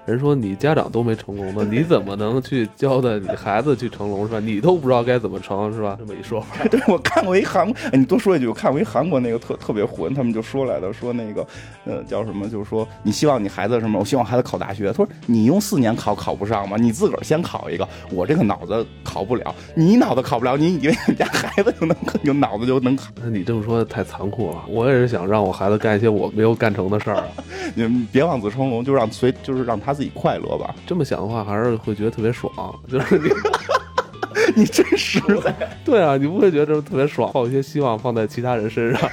[0.10, 4.39] 人说你家长都没成功呢，你 怎么能去教的你孩子去成龙是吧？
[4.39, 5.95] 你都不知道该怎么成是吧？
[5.99, 11.45] 这么一说，对我看过一韩，你多说一句，我看过一韩国那个特特别混，他们就说来的，说那个
[11.86, 13.99] 呃叫什么，就是说你希望你孩子什么？
[13.99, 14.88] 我希望孩子考大学。
[14.88, 16.76] 他说你用四年考考不上吗？
[16.80, 17.88] 你自个儿先考一个。
[18.12, 23.12] 我这个脑子考不了，你脑子考不了，你以为你家孩子就能有脑子就能考？
[23.22, 24.64] 那你这么说太残酷了。
[24.68, 27.28] 我也是想让我孩子干一些我没有干成的事儿啊。
[27.76, 29.99] 你别望子成龙，就让随就是让他。
[30.00, 30.74] 自己快乐吧。
[30.88, 32.52] 这么想的话，还是会觉得特别爽，
[32.88, 33.30] 就是 你。
[34.56, 35.54] 你真实在，
[35.86, 39.10] 对啊，你不会觉得特别爽，抱一些希望放在其他人身上。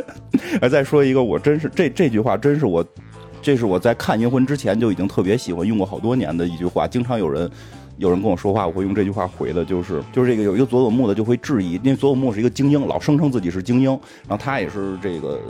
[0.60, 2.84] 哎，再说一个，我真是这这句话，真是我，
[3.42, 6.86] 这是我在看《银魂》之前就已经特别喜欢，用过好多年的一句话。
[6.86, 7.50] 经常有人
[7.96, 13.90] 有人跟我说话，我会用这句话回的，就是就是这个有一个佐佐木的就会质疑，因为佐佐木是一个精英，老声称自己是精英，
[14.28, 15.40] 然后他也是这个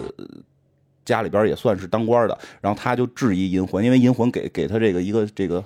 [1.07, 5.65] 家里边也算是当官的，然后他就质疑银魂，因为银魂给给他这个一个这个。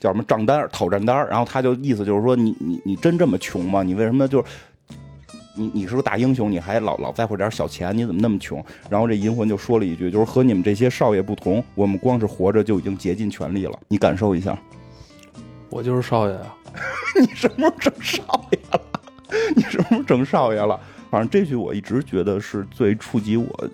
[0.00, 3.82] 叫什么账单讨账单然后他就意思就是说你你你真这么穷吗？
[3.82, 4.44] 你为什么就是
[5.56, 7.92] 你你是个大英雄，你还老老在乎点小钱？
[7.98, 8.64] 你怎么那么穷？
[8.88, 13.76] 然后这银魂就说了一句，就是和你们这些少爷不同，我们光是活着就已经竭尽全力了。
[13.88, 14.56] 你感受一下，
[15.68, 16.56] 我就是少爷啊！
[17.20, 18.80] 你什么时候成少爷了？
[19.56, 20.78] 你什么时候成少爷了？
[21.10, 23.68] 反正这句我一直觉得是最触及我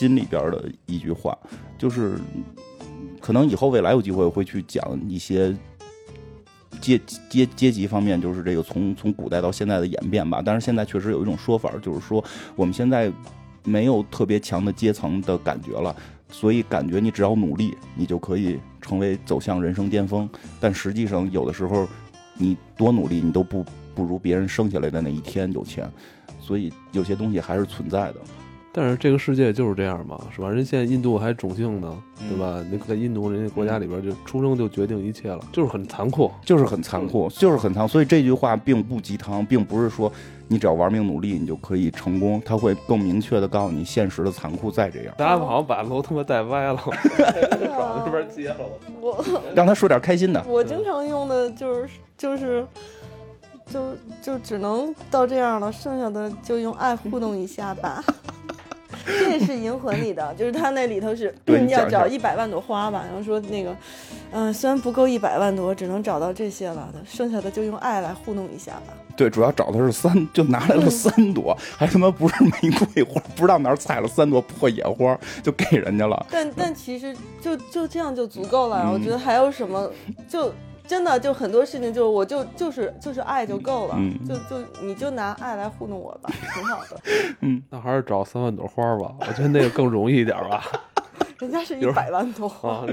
[0.00, 1.36] 心里边的一句话，
[1.76, 2.14] 就是。
[3.20, 5.54] 可能以后未来有机会会去讲一些
[6.80, 6.98] 阶
[7.28, 10.40] 阶阶级方面，就是这个从从古代到现在的演变吧。
[10.42, 12.24] 但是现在确实有一种说法，就是说
[12.56, 13.12] 我们现在
[13.62, 15.94] 没有特别强的阶层的感觉了，
[16.30, 20.28] 所以感觉你只要努力，你就可以成为走向人生巅峰。
[20.58, 21.86] 但实际上有的时候
[22.38, 23.62] 你多努力，你都不
[23.94, 25.86] 不如别人生下来的那一天有钱。
[26.40, 28.20] 所以有些东西还是存在的。
[28.72, 30.48] 但是这个世界就是这样嘛，是吧？
[30.48, 32.64] 人现在印度还种姓呢，对吧？
[32.70, 37.88] 那在印度人家国家里边，就出生就决定一切了，就是很残酷，就是很残酷，就是很残酷。
[37.88, 40.10] 所以这句话并不鸡汤，并不是说
[40.46, 42.40] 你只要玩命努力，你就可以成功。
[42.44, 45.12] 他会更明确的告诉你，现实的残酷在这样。
[45.18, 46.80] 大家好像把楼他妈带歪了，
[47.76, 48.58] 往这边接了。
[49.00, 50.40] 我让他说点开心的。
[50.46, 52.64] 我经常用的就是就是
[53.66, 58.04] 就就只能到这样了，剩下的就用爱互动一下吧。
[59.06, 61.34] 这是银魂里的， 就是他那里头是
[61.68, 63.76] 要找一百万朵花吧，然后说那个，
[64.32, 68.94] 嗯，虽然不够一百万朵，只能找到这些了，剩下的就用爱来糊弄一下吧。
[69.16, 76.26] 对，主要找的是三，就拿来了三朵， 还他妈不是玫瑰花，不知道哪儿采了三朵破野花就给人家了。
[76.30, 79.90] 但但其实就就这样就足够了，我觉得还有什么
[80.28, 80.52] 就。
[80.90, 83.96] 真的就很多事情，就是我就就是就是爱就够了，
[84.28, 87.00] 就就你就拿爱来糊弄我吧，挺好的。
[87.42, 90.64] 嗯， 那还是找三万朵花吧，我觉得那个更容易一点吧。
[91.38, 92.84] 人家是一百万朵花。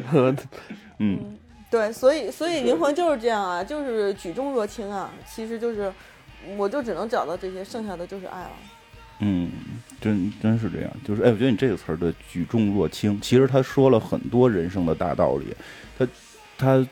[0.99, 1.35] 嗯，
[1.71, 5.09] 对，所以所以灵魂就是这样啊，就是举重若轻啊。
[5.27, 5.91] 其实就是，
[6.55, 8.51] 我就只能找到这些，剩下的就是爱了。
[9.21, 9.49] 嗯，
[9.99, 15.47] 真真是这样，就是哎，我觉得你这个词儿的举重若轻，其实他说了很多人生的大道理，
[15.97, 16.07] 他
[16.59, 16.87] 他。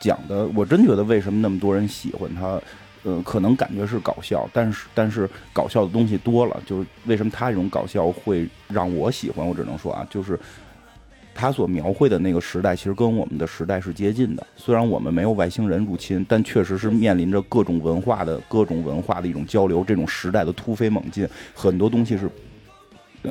[0.00, 2.60] 讲的我真觉得为什么那么多人喜欢他，
[3.04, 9.46] 呃，可能感觉是搞笑，但是但是搞笑的东西多了，就是为什么他这种搞笑会让我喜欢？
[9.46, 10.40] 我只能说啊，就是
[11.34, 14.46] 他所描绘的那个时代，其实跟我们的时代是接近的。
[14.56, 22.28] 虽然我们没有外星人入侵，但确实是面临着各种文化的各种文化的一种交流，这种时代的突飞猛进，很多东西是。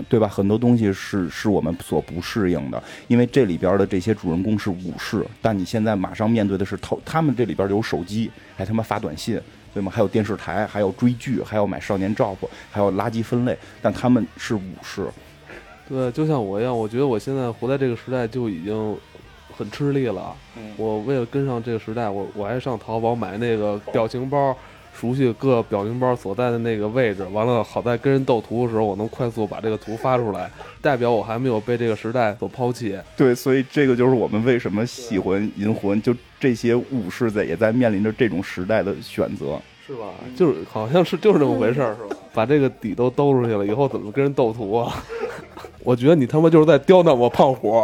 [0.07, 0.27] 对吧？
[0.27, 9.41] 很多东西是是我们所不适应的，因为这里边的这些主人公是武士，但你现在马上面对的是他他们这里边有手机，还他妈发短信，
[9.73, 9.91] 对吗？
[9.93, 12.37] 还有电视台，还有追剧，还要买少年 Jump，
[12.71, 15.07] 还有垃圾分类，但他们是武士。
[15.87, 18.95] 对，就像我一样，我觉得我现在活在这个时代就已经
[19.57, 20.35] 很吃力了。
[20.77, 24.55] 我为了跟上这个时代，我我还上淘宝买那个表情包。
[24.99, 32.97] 熟悉各表情包所在的那个位置，完了，好在跟人斗图的时候，我能快速把这个图发出来，代表我还没有被这个时代所抛弃。
[33.15, 40.07] 对，所以这个就是我们为什么喜欢银魂，就这些武士在也在面临着这种时代的选择，是吧？
[40.35, 42.17] 就是好像是就是这么回事儿， 是吧？
[42.33, 44.93] 把这个底都兜出去了，以后怎么跟人斗图啊？
[45.81, 47.81] 我觉得你他妈就是在刁难我胖虎。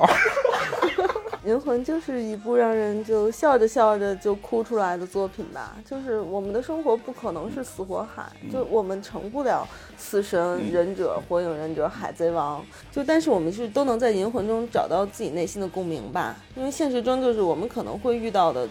[1.45, 5.77] 银魂就是一部让人就笑着笑着就哭出来的作品吧。
[5.87, 12.65] 就是我们的生活不可能是死火海，就我们成不了死神、忍者、火影忍者、海贼王。
[12.91, 16.35] 就但是我们是都能在银魂中找到自己内心的共鸣吧。
[16.55, 18.67] 因为现实中就是我们可能会遇到的，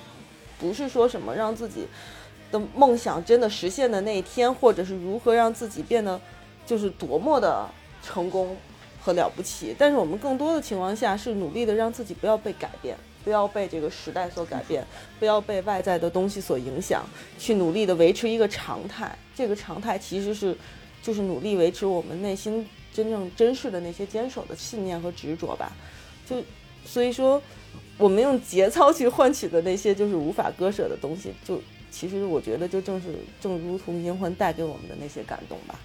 [0.58, 1.86] 不是说什么让自己
[2.50, 6.20] 的梦想真的实现的那一天，或者是如何让自己变得
[6.66, 7.64] 就是多么的
[8.02, 8.56] 成功。
[9.04, 14.82] 和了不起，但是我们更多的情况下是努力的让自己不要被改变，不要被这个时代所改变，
[15.18, 17.04] 不要被外在的东西所影响，
[17.38, 19.14] 去努力的维持一个常态。
[19.36, 20.56] 这个常态其实是，
[21.02, 25.70] 就是努力维持我们内心真正真实的那些坚守的信念和执着吧。
[26.26, 26.42] 就
[26.86, 27.42] 所以说，
[27.98, 35.78] 我们用节操去换取的那些就是无法割舍的东西，就其实我觉得就正是正如同银魂带给我们的那些感动吧。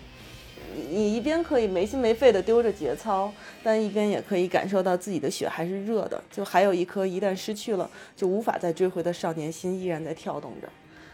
[0.89, 3.31] 你一边可以没心没肺的丢着节操，
[3.63, 10.69] 但一边也可以感受到自己的血还是热的，就还有一颗一旦失去了就无法再追回的少年心依然在跳动着，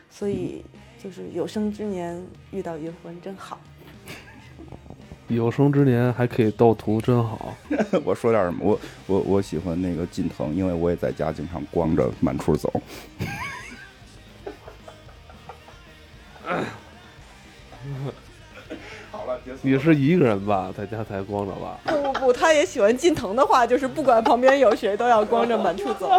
[0.10, 0.64] 所以
[1.02, 3.60] 就是有生之年遇到云魂真好。
[5.28, 7.56] 有生之年还可以斗图，真好。
[8.06, 8.60] 我说点什么？
[8.64, 12.72] 我我我喜欢那个近藤，因为我也在家经常光着满处走。
[19.62, 21.78] 你是一个人吧，在家才光着吧？
[21.86, 26.10] 不不不，他也喜欢近藤的话，就是不管旁边有谁，都要光着满处走。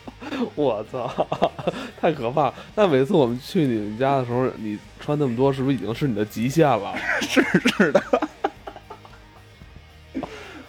[0.54, 1.08] 我操，
[2.00, 2.52] 太可怕！
[2.74, 6.94] 那每次我们去你们家的时候，你穿那么多，是不是已经是你的极限了？
[7.22, 7.42] 是
[7.76, 8.02] 是的。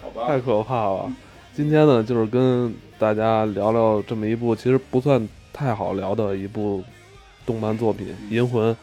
[0.01, 0.27] 好吧。
[0.27, 1.11] 太可怕了！
[1.55, 6.83] 今天呢，就是跟大家聊聊这么一部其实不算太好聊的一部
[7.47, 8.73] 动漫作品《银魂》，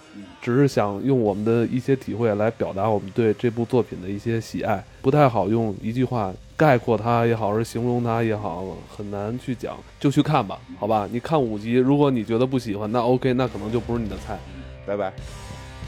[0.40, 11.06] 只是想用我们的一些体会来表达我们对这部作品的一些喜爱，不太好用一句话概括它也好，是形容它也好，很难去讲，就去看吧，好吧？
[11.12, 14.38] 你看五集，如果你觉得不喜欢，那 OK，那可能就不是你的菜。
[14.86, 15.10] 拜拜。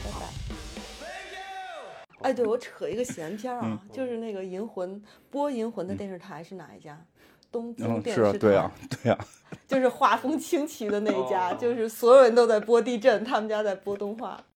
[0.03, 0.27] 拜拜。
[2.21, 4.95] 哎，对，我扯一个闲篇儿啊，就是那个《银魂》
[5.31, 6.99] 播《银魂》的电视台是哪一家？
[7.51, 8.31] 东京嗯，电视台。
[8.31, 8.71] 是啊，对啊，
[9.03, 9.25] 对啊。
[9.67, 14.41] 就是画风清奇的那一家，就是所有人都在播地震，他们家在播动画。